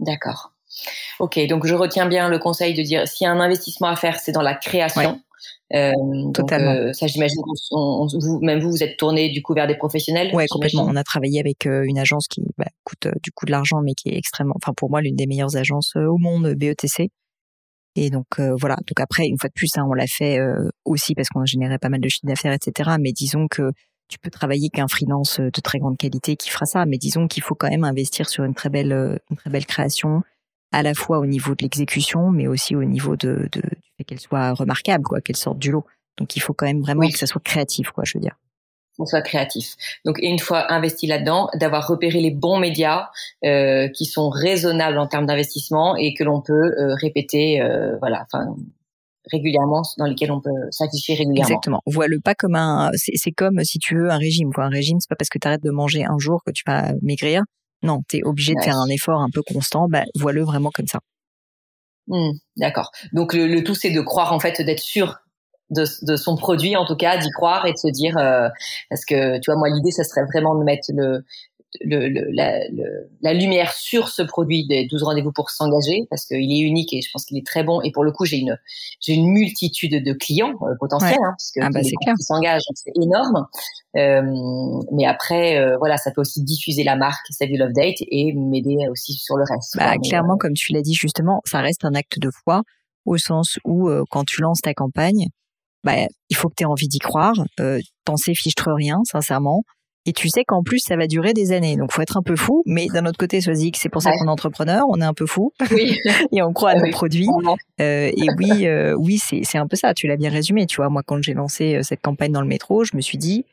D'accord. 0.00 0.52
Ok, 1.20 1.38
donc 1.46 1.66
je 1.66 1.74
retiens 1.74 2.06
bien 2.06 2.28
le 2.28 2.38
conseil 2.38 2.74
de 2.74 2.82
dire 2.82 3.06
s'il 3.06 3.26
y 3.26 3.28
a 3.28 3.32
un 3.32 3.38
investissement 3.38 3.88
à 3.88 3.96
faire, 3.96 4.18
c'est 4.18 4.32
dans 4.32 4.42
la 4.42 4.54
création. 4.54 5.20
Euh, 5.72 5.92
Totalement. 6.32 6.72
Euh, 6.72 6.92
ça, 6.92 7.06
j'imagine 7.06 7.40
que 7.42 8.26
vous, 8.26 8.40
même 8.40 8.60
vous, 8.60 8.70
vous 8.70 8.82
êtes 8.82 8.96
tourné 8.96 9.30
du 9.30 9.42
coup 9.42 9.54
vers 9.54 9.66
des 9.66 9.76
professionnels. 9.76 10.34
Ouais, 10.34 10.46
complètement. 10.48 10.84
On 10.88 10.96
a 10.96 11.04
travaillé 11.04 11.40
avec 11.40 11.66
euh, 11.66 11.84
une 11.84 11.98
agence 11.98 12.26
qui 12.28 12.42
bah, 12.58 12.66
coûte 12.84 13.08
du 13.22 13.30
coup 13.30 13.46
de 13.46 13.50
l'argent, 13.52 13.80
mais 13.82 13.94
qui 13.94 14.08
est 14.08 14.18
extrêmement, 14.18 14.54
enfin 14.56 14.72
pour 14.76 14.90
moi, 14.90 15.00
l'une 15.00 15.16
des 15.16 15.26
meilleures 15.26 15.56
agences 15.56 15.94
au 15.96 16.18
monde, 16.18 16.54
BETC. 16.54 17.10
Et 17.96 18.10
donc 18.10 18.26
voilà. 18.38 18.76
Donc 18.76 18.98
après, 18.98 19.24
une 19.26 19.38
fois 19.38 19.48
de 19.48 19.54
plus, 19.54 19.70
hein, 19.76 19.84
on 19.88 19.94
l'a 19.94 20.06
fait 20.06 20.38
aussi 20.84 21.14
parce 21.14 21.28
qu'on 21.28 21.42
a 21.42 21.46
généré 21.46 21.78
pas 21.78 21.88
mal 21.88 22.00
de 22.00 22.08
chiffres 22.08 22.26
d'affaires, 22.26 22.52
etc. 22.52 22.96
Mais 23.00 23.12
disons 23.12 23.46
que 23.48 23.70
tu 24.08 24.18
peux 24.18 24.30
travailler 24.30 24.68
qu'un 24.68 24.88
freelance 24.88 25.40
de 25.40 25.60
très 25.60 25.78
grande 25.78 25.96
qualité 25.96 26.36
qui 26.36 26.50
fera 26.50 26.66
ça. 26.66 26.86
Mais 26.86 26.98
disons 26.98 27.28
qu'il 27.28 27.42
faut 27.42 27.54
quand 27.54 27.70
même 27.70 27.84
investir 27.84 28.28
sur 28.28 28.44
une 28.44 28.54
très 28.54 28.68
belle, 28.68 29.20
une 29.30 29.36
très 29.36 29.50
belle 29.50 29.66
création 29.66 30.22
à 30.72 30.82
la 30.82 30.94
fois 30.94 31.20
au 31.20 31.26
niveau 31.26 31.54
de 31.54 31.62
l'exécution, 31.62 32.30
mais 32.30 32.48
aussi 32.48 32.74
au 32.74 32.82
niveau 32.82 33.14
de, 33.16 33.48
de 33.52 33.62
fait 33.96 34.04
qu'elle 34.04 34.18
soit 34.18 34.52
remarquable, 34.54 35.04
quoi, 35.04 35.20
qu'elle 35.20 35.36
sorte 35.36 35.58
du 35.58 35.70
lot. 35.70 35.84
Donc 36.18 36.34
il 36.36 36.40
faut 36.40 36.52
quand 36.52 36.66
même 36.66 36.80
vraiment 36.80 37.08
que 37.08 37.16
ça 37.16 37.26
soit 37.26 37.42
créatif, 37.42 37.90
quoi, 37.90 38.02
je 38.04 38.18
veux 38.18 38.22
dire. 38.22 38.36
Qu'on 38.96 39.06
soit 39.06 39.22
créatif. 39.22 39.74
Donc 40.04 40.18
une 40.22 40.38
fois 40.38 40.72
investi 40.72 41.08
là-dedans, 41.08 41.48
d'avoir 41.54 41.88
repéré 41.88 42.20
les 42.20 42.30
bons 42.30 42.58
médias 42.58 43.08
euh, 43.44 43.88
qui 43.88 44.04
sont 44.04 44.28
raisonnables 44.28 44.98
en 44.98 45.08
termes 45.08 45.26
d'investissement 45.26 45.96
et 45.96 46.14
que 46.14 46.22
l'on 46.22 46.40
peut 46.40 46.52
euh, 46.52 46.94
répéter, 47.00 47.60
euh, 47.60 47.96
voilà, 47.98 48.24
enfin 48.32 48.54
régulièrement, 49.32 49.82
dans 49.98 50.04
lesquels 50.04 50.30
on 50.30 50.40
peut 50.40 50.50
s'afficher 50.70 51.14
régulièrement. 51.14 51.48
Exactement. 51.48 51.80
Vois-le 51.86 52.20
pas 52.20 52.34
comme 52.34 52.54
un, 52.54 52.90
c'est 52.94 53.32
comme 53.32 53.64
si 53.64 53.78
tu 53.78 53.96
veux 53.96 54.10
un 54.10 54.18
régime. 54.18 54.52
Quoi. 54.52 54.64
Un 54.64 54.68
régime, 54.68 54.98
c'est 55.00 55.08
pas 55.08 55.16
parce 55.16 55.30
que 55.30 55.38
tu 55.38 55.48
arrêtes 55.48 55.64
de 55.64 55.70
manger 55.70 56.04
un 56.04 56.18
jour 56.18 56.42
que 56.46 56.52
tu 56.52 56.62
vas 56.66 56.92
maigrir. 57.02 57.42
Non, 57.82 58.00
tu 58.08 58.18
es 58.18 58.22
obligé 58.22 58.54
de 58.54 58.62
faire 58.62 58.76
un 58.76 58.88
effort 58.88 59.20
un 59.20 59.30
peu 59.32 59.42
constant. 59.42 59.88
Bah, 59.88 60.04
vois-le 60.14 60.42
vraiment 60.42 60.70
comme 60.72 60.86
ça. 60.86 61.00
Mmh, 62.08 62.32
d'accord. 62.58 62.90
Donc 63.12 63.32
le, 63.34 63.62
tout, 63.62 63.74
c'est 63.74 63.90
de 63.90 64.00
croire 64.00 64.32
en 64.32 64.40
fait, 64.40 64.60
d'être 64.62 64.80
sûr 64.80 65.18
de, 65.70 66.16
son 66.16 66.36
produit, 66.36 66.76
en 66.76 66.84
tout 66.84 66.96
cas, 66.96 67.16
d'y 67.16 67.30
croire 67.30 67.66
et 67.66 67.72
de 67.72 67.78
se 67.78 67.88
dire, 67.88 68.16
euh, 68.18 68.48
parce 68.90 69.04
que 69.04 69.38
tu 69.38 69.50
vois, 69.50 69.58
moi, 69.58 69.68
l'idée, 69.68 69.90
ça 69.90 70.04
serait 70.04 70.24
vraiment 70.24 70.54
de 70.54 70.64
mettre 70.64 70.90
le, 70.92 71.24
le, 71.80 72.08
le, 72.08 72.30
la, 72.32 72.60
la, 73.22 73.34
lumière 73.34 73.72
sur 73.72 74.08
ce 74.08 74.22
produit 74.22 74.66
des 74.66 74.86
12 74.86 75.02
rendez-vous 75.02 75.32
pour 75.32 75.50
s'engager 75.50 76.06
parce 76.10 76.26
qu'il 76.26 76.52
est 76.52 76.60
unique 76.60 76.92
et 76.92 77.02
je 77.02 77.10
pense 77.12 77.24
qu'il 77.24 77.36
est 77.36 77.46
très 77.46 77.64
bon. 77.64 77.80
Et 77.82 77.90
pour 77.90 78.04
le 78.04 78.12
coup 78.12 78.24
j'ai 78.24 78.38
une 78.38 78.56
j'ai 79.00 79.14
une 79.14 79.28
multitude 79.28 80.02
de 80.02 80.12
clients 80.12 80.54
euh, 80.62 80.74
potentiels 80.78 81.16
hein, 81.22 81.34
parce 81.36 81.50
que 81.54 81.60
ah 81.62 81.68
bah, 81.72 81.80
qui 81.80 82.22
s'engagent 82.22 82.62
c'est 82.74 82.92
énorme. 83.00 83.46
Euh, 83.96 84.22
mais 84.92 85.06
après 85.06 85.58
euh, 85.58 85.76
voilà 85.78 85.96
ça 85.96 86.10
peut 86.10 86.20
aussi 86.20 86.42
diffuser 86.42 86.84
la 86.84 86.96
marque 86.96 87.26
Save 87.30 87.50
Your 87.50 87.66
Love 87.66 87.74
Date 87.74 87.98
et 88.00 88.32
m'aider 88.32 88.76
aussi 88.90 89.14
sur 89.14 89.36
le 89.36 89.44
reste 89.48 89.76
bah, 89.76 89.94
clairement 90.02 90.36
comme 90.36 90.54
tu 90.54 90.72
l'as 90.72 90.82
dit 90.82 90.94
justement 90.94 91.40
ça 91.44 91.60
reste 91.60 91.84
un 91.84 91.94
acte 91.94 92.18
de 92.18 92.28
foi 92.30 92.62
au 93.04 93.18
sens 93.18 93.58
où 93.64 93.88
quand 94.10 94.24
tu 94.24 94.40
lances 94.42 94.62
ta 94.62 94.74
campagne 94.74 95.28
bah, 95.84 96.06
il 96.30 96.36
faut 96.36 96.48
que 96.48 96.54
tu 96.56 96.64
aies 96.64 96.66
envie 96.66 96.88
d'y 96.88 96.98
croire. 96.98 97.34
Euh, 97.60 97.78
T'en 98.04 98.16
sais 98.16 98.34
fiche 98.34 98.54
rien, 98.66 99.00
sincèrement. 99.04 99.62
Et 100.06 100.12
tu 100.12 100.28
sais 100.28 100.44
qu'en 100.44 100.62
plus, 100.62 100.80
ça 100.80 100.96
va 100.96 101.06
durer 101.06 101.32
des 101.32 101.52
années. 101.52 101.76
Donc, 101.76 101.92
faut 101.92 102.02
être 102.02 102.18
un 102.18 102.22
peu 102.22 102.36
fou. 102.36 102.62
Mais 102.66 102.88
d'un 102.88 103.06
autre 103.06 103.16
côté, 103.16 103.40
Swazik, 103.40 103.76
c'est 103.78 103.88
pour 103.88 104.02
ça 104.02 104.10
qu'on 104.12 104.26
est 104.26 104.30
entrepreneur. 104.30 104.84
On 104.90 105.00
est 105.00 105.04
un 105.04 105.14
peu 105.14 105.24
fou. 105.24 105.52
Oui. 105.70 105.96
et 106.32 106.42
on 106.42 106.52
croit 106.52 106.70
à 106.70 106.74
nos 106.74 106.90
produits. 106.90 107.28
Euh, 107.80 108.10
et 108.14 108.26
oui, 108.38 108.66
euh, 108.66 108.94
oui, 108.98 109.18
c'est 109.18 109.56
un 109.56 109.66
peu 109.66 109.76
ça. 109.76 109.94
Tu 109.94 110.06
l'as 110.06 110.16
bien 110.16 110.30
résumé. 110.30 110.66
Tu 110.66 110.76
vois, 110.76 110.90
moi, 110.90 111.02
quand 111.06 111.22
j'ai 111.22 111.32
lancé 111.32 111.76
euh, 111.76 111.82
cette 111.82 112.02
campagne 112.02 112.32
dans 112.32 112.42
le 112.42 112.46
métro, 112.46 112.84
je 112.84 112.94
me 112.96 113.00
suis 113.00 113.16
dit, 113.16 113.46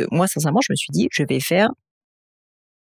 euh, 0.00 0.06
moi, 0.10 0.26
sincèrement, 0.26 0.60
je 0.66 0.72
me 0.72 0.76
suis 0.76 0.90
dit, 0.90 1.08
je 1.12 1.22
vais 1.22 1.40
faire, 1.40 1.68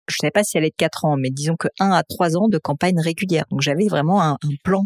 je 0.10 0.16
savais 0.20 0.32
pas 0.32 0.44
si 0.44 0.58
elle 0.58 0.66
est 0.66 0.72
de 0.72 0.76
4 0.76 1.06
ans, 1.06 1.16
mais 1.16 1.30
disons 1.30 1.56
que 1.56 1.68
1 1.80 1.92
à 1.92 2.02
3 2.02 2.36
ans 2.36 2.48
de 2.50 2.58
campagne 2.58 3.00
régulière. 3.00 3.46
Donc, 3.52 3.62
j'avais 3.62 3.88
vraiment 3.88 4.24
un, 4.24 4.34
un, 4.34 4.56
plan. 4.64 4.86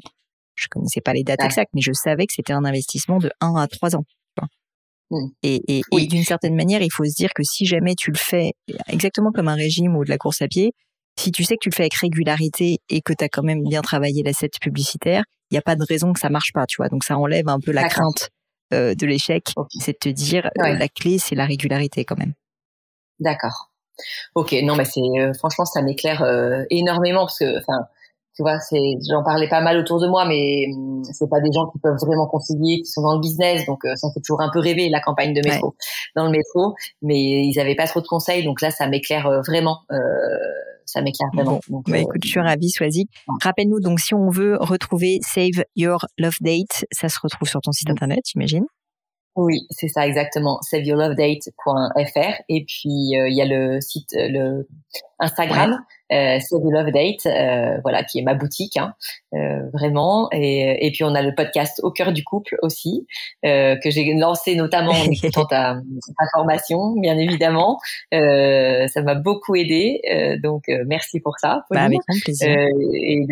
Je 0.58 0.67
connaissais 0.70 1.02
pas 1.02 1.13
les 1.13 1.24
dates 1.24 1.43
exactes, 1.43 1.72
mais 1.74 1.82
je 1.82 1.93
savais 1.93 2.26
que 2.26 2.34
c'était 2.34 2.54
un 2.54 2.65
investissement 2.65 3.20
de 3.20 3.32
1 3.41 3.56
à 3.56 3.67
3 3.67 3.96
ans. 3.96 4.04
Mmh. 5.10 5.28
Et, 5.41 5.78
et, 5.78 5.82
et 5.93 6.08
d'une 6.08 6.26
certaine 6.26 6.56
manière, 6.56 6.82
il 6.82 6.91
faut 6.91 7.06
se 7.06 7.15
dire 7.15 7.30
que 7.34 7.43
si 7.43 7.65
jamais 7.65 7.96
tu 7.96 8.12
le 8.12 8.17
fais 8.17 8.52
exactement 8.88 9.32
comme 9.32 9.48
un 9.48 9.56
régime 9.56 9.96
ou 9.96 10.04
de 10.04 10.10
la 10.10 10.17
course 10.17 10.41
à 10.41 10.48
pied, 10.48 10.74
si 11.17 11.32
tu 11.32 11.43
sais 11.43 11.56
que 11.56 11.62
tu 11.62 11.70
le 11.70 11.76
fais 11.76 11.84
avec 11.84 11.96
régularité 11.96 12.80
et 12.89 13.02
que 13.02 13.13
tu 13.13 13.24
as 13.24 13.30
quand 13.30 13.43
même 13.43 13.63
bien 13.63 13.82
travaillé 13.82 14.22
l'asset 14.24 14.50
publicitaire, 14.62 15.24
il 15.50 15.54
n'y 15.54 15.58
a 15.58 15.62
pas 15.62 15.76
de 15.76 15.84
raison 15.84 16.13
que 16.13 16.20
ça 16.20 16.30
marche 16.30 16.52
pas, 16.54 16.65
tu 16.65 16.78
vois. 16.78 16.89
Donc 16.89 17.04
ça 17.04 17.17
enlève 17.17 17.48
un 17.48 17.60
peu 17.60 17.72
la 17.72 17.88
crainte 17.88 18.30
euh, 18.74 18.93
de 18.96 19.06
l'échec. 19.06 19.54
C'est 19.80 19.93
de 19.93 19.98
te 19.98 20.10
dire 20.10 20.50
euh, 20.60 20.74
la 20.74 20.88
clé, 20.89 21.17
c'est 21.20 21.36
la 21.36 21.46
régularité 21.46 22.04
quand 22.06 22.17
même. 22.17 22.34
D'accord. 23.20 23.72
Ok, 24.36 24.54
non, 24.63 24.76
mais 24.76 24.86
c'est 24.86 25.02
euh, 25.02 25.34
franchement 25.34 25.65
ça 25.65 25.82
m'éclaire 25.82 26.24
énormément 26.70 27.22
parce 27.22 27.39
que 27.39 27.58
enfin 27.60 27.88
tu 28.38 28.43
vois, 28.43 28.60
c'est, 28.60 29.00
j'en 29.10 29.23
parlais 29.23 29.47
pas 29.47 29.62
mal 29.62 29.78
autour 29.78 30.00
de 30.00 30.08
moi, 30.08 30.23
mais 30.26 30.67
hum, 30.71 31.04
c'est 31.04 31.28
pas 31.28 31.41
des 31.41 31.52
gens 31.52 31.65
qui 31.71 31.80
peuvent 31.80 31.97
vraiment 32.00 32.28
concilier, 32.28 32.82
qui 32.82 32.86
sont 32.86 33.02
dans 33.02 33.15
le 33.15 33.19
business, 33.19 33.65
donc 33.65 33.84
euh, 33.84 33.95
ça 33.95 34.10
fait 34.13 34.19
toujours 34.19 34.41
un 34.41 34.52
peu 34.54 34.60
rêver 34.60 34.89
la 34.89 35.00
campagne 35.00 35.34
de 35.34 35.41
métro 35.43 35.76
dans 36.15 36.26
le 36.26 36.30
métro, 36.30 36.76
mais 37.02 37.47
ils 37.47 37.60
avaient 37.60 37.76
pas 37.76 37.88
trop 37.88 38.00
de 38.00 38.06
conseils, 38.06 38.43
donc 38.45 38.62
là 38.62 38.69
ça 38.69 38.88
m'éclaire 38.88 39.26
euh, 39.26 39.41
vraiment. 39.41 39.80
Euh, 39.91 39.97
ça 40.86 41.02
m'éclaire 41.02 41.30
vraiment. 41.34 41.60
Bon, 41.67 41.82
bah, 41.86 41.97
écoute, 41.97 42.21
je 42.23 42.30
suis 42.30 42.39
ravie, 42.39 42.69
Swazik. 42.69 43.10
Rappelle-nous 43.41 43.82
donc 43.82 44.00
si 44.00 44.13
on 44.13 44.30
veut 44.30 44.56
retrouver 44.58 45.17
Save 45.21 45.65
Your 45.76 46.06
Love 46.19 46.38
Date, 46.39 46.86
ça 46.91 47.10
se 47.10 47.17
retrouve 47.21 47.50
sur 47.50 47.60
ton 47.60 47.71
site 47.71 47.89
internet, 47.89 48.19
j'imagine. 48.32 48.65
Oui, 49.36 49.65
c'est 49.71 49.88
ça 49.88 50.08
exactement. 50.08 50.60
SaveYourLoveDate.fr 50.62 52.41
et 52.50 52.65
puis 52.65 52.86
il 52.86 53.36
y 53.36 53.41
a 53.41 53.45
le 53.45 53.82
site, 53.82 54.12
le 54.13 54.67
Instagram 55.19 55.80
euh, 56.12 56.38
c'est 56.39 56.56
The 56.56 56.72
Love 56.72 56.91
Date, 56.91 57.26
euh, 57.26 57.80
voilà, 57.84 58.04
qui 58.04 58.20
est 58.20 58.22
ma 58.22 58.34
boutique, 58.34 58.78
hein, 58.78 58.93
euh, 59.34 59.70
vraiment. 59.74 60.30
Et, 60.32 60.86
et, 60.86 60.91
puis 60.91 61.04
on 61.04 61.13
a 61.13 61.22
le 61.22 61.36
podcast 61.36 61.82
Au 61.84 61.91
cœur 61.91 62.13
du 62.13 62.24
couple 62.24 62.58
aussi, 62.62 63.06
euh, 63.46 63.76
que 63.84 63.89
j'ai 63.89 64.13
lancé 64.13 64.56
notamment 64.56 64.93
en 64.93 65.12
écoutant 65.12 65.46
ta, 65.50 65.76
ta, 65.76 66.26
formation, 66.34 66.93
bien 67.00 67.17
évidemment. 67.17 67.80
Euh, 68.13 68.88
ça 68.88 69.02
m'a 69.02 69.15
beaucoup 69.15 69.56
aidé, 69.56 70.02
euh, 70.12 70.38
donc 70.41 70.63
merci 70.86 71.20
pour 71.20 71.38
ça. 71.39 71.65
Bah, 71.72 71.84
avec 71.84 72.00
plaisir. 72.24 72.50
et 72.50 73.26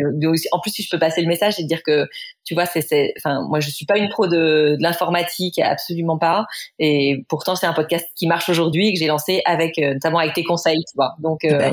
en 0.52 0.60
plus, 0.60 0.70
si 0.70 0.82
je 0.82 0.90
peux 0.90 0.98
passer 0.98 1.22
le 1.22 1.28
message 1.28 1.58
et 1.58 1.64
dire 1.64 1.82
que, 1.82 2.06
tu 2.44 2.54
vois, 2.54 2.66
c'est, 2.66 3.14
enfin, 3.18 3.46
moi 3.48 3.60
je 3.60 3.70
suis 3.70 3.86
pas 3.86 3.98
une 3.98 4.08
pro 4.08 4.26
de, 4.26 4.76
de 4.78 4.82
l'informatique, 4.82 5.58
absolument 5.58 6.18
pas. 6.18 6.46
Et 6.78 7.24
pourtant, 7.28 7.56
c'est 7.56 7.66
un 7.66 7.72
podcast 7.72 8.06
qui 8.14 8.26
marche 8.26 8.48
aujourd'hui 8.48 8.88
et 8.88 8.92
que 8.92 8.98
j'ai 8.98 9.06
lancé 9.06 9.42
avec, 9.46 9.78
notamment 9.78 10.18
avec 10.18 10.34
tes 10.34 10.44
conseils, 10.44 10.84
tu 10.88 10.94
vois. 10.94 11.14
Donc, 11.20 11.40
bah, 11.48 11.70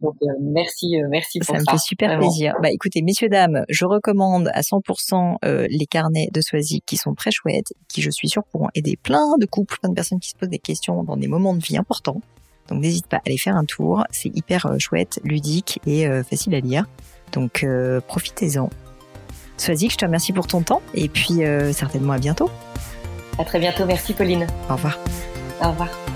donc 0.00 0.14
euh, 0.22 0.25
merci, 0.40 0.96
euh, 0.96 1.08
merci 1.10 1.38
pour 1.38 1.54
ça. 1.54 1.54
Ça 1.54 1.72
me 1.72 1.78
fait 1.78 1.82
super 1.82 2.18
plaisir. 2.18 2.54
Bah 2.62 2.70
écoutez, 2.70 3.02
messieurs 3.02 3.28
dames, 3.28 3.64
je 3.68 3.84
recommande 3.84 4.50
à 4.52 4.60
100% 4.60 5.36
euh, 5.44 5.66
les 5.68 5.86
carnets 5.86 6.28
de 6.32 6.40
Swazik 6.40 6.84
qui 6.86 6.96
sont 6.96 7.14
très 7.14 7.30
chouettes, 7.30 7.72
qui 7.88 8.02
je 8.02 8.10
suis 8.10 8.28
sûre 8.28 8.42
pourront 8.44 8.68
aider 8.74 8.96
plein 8.96 9.36
de 9.38 9.46
couples, 9.46 9.78
plein 9.80 9.90
de 9.90 9.94
personnes 9.94 10.20
qui 10.20 10.30
se 10.30 10.36
posent 10.36 10.48
des 10.48 10.58
questions 10.58 11.02
dans 11.04 11.16
des 11.16 11.28
moments 11.28 11.54
de 11.54 11.62
vie 11.62 11.76
importants. 11.76 12.20
Donc 12.68 12.82
n'hésite 12.82 13.06
pas 13.06 13.18
à 13.18 13.22
aller 13.26 13.38
faire 13.38 13.56
un 13.56 13.64
tour, 13.64 14.04
c'est 14.10 14.34
hyper 14.34 14.68
chouette, 14.78 15.20
ludique 15.22 15.78
et 15.86 16.08
facile 16.28 16.54
à 16.56 16.60
lire. 16.60 16.86
Donc 17.32 17.64
profitez-en. 18.08 18.70
Swazik, 19.56 19.92
je 19.92 19.96
te 19.98 20.04
remercie 20.04 20.32
pour 20.32 20.48
ton 20.48 20.62
temps 20.62 20.82
et 20.92 21.08
puis 21.08 21.42
certainement 21.72 22.14
à 22.14 22.18
bientôt. 22.18 22.50
À 23.38 23.44
très 23.44 23.60
bientôt, 23.60 23.86
merci 23.86 24.14
Pauline. 24.14 24.48
Au 24.68 24.74
revoir. 24.74 24.98
Au 25.62 25.68
revoir. 25.70 26.15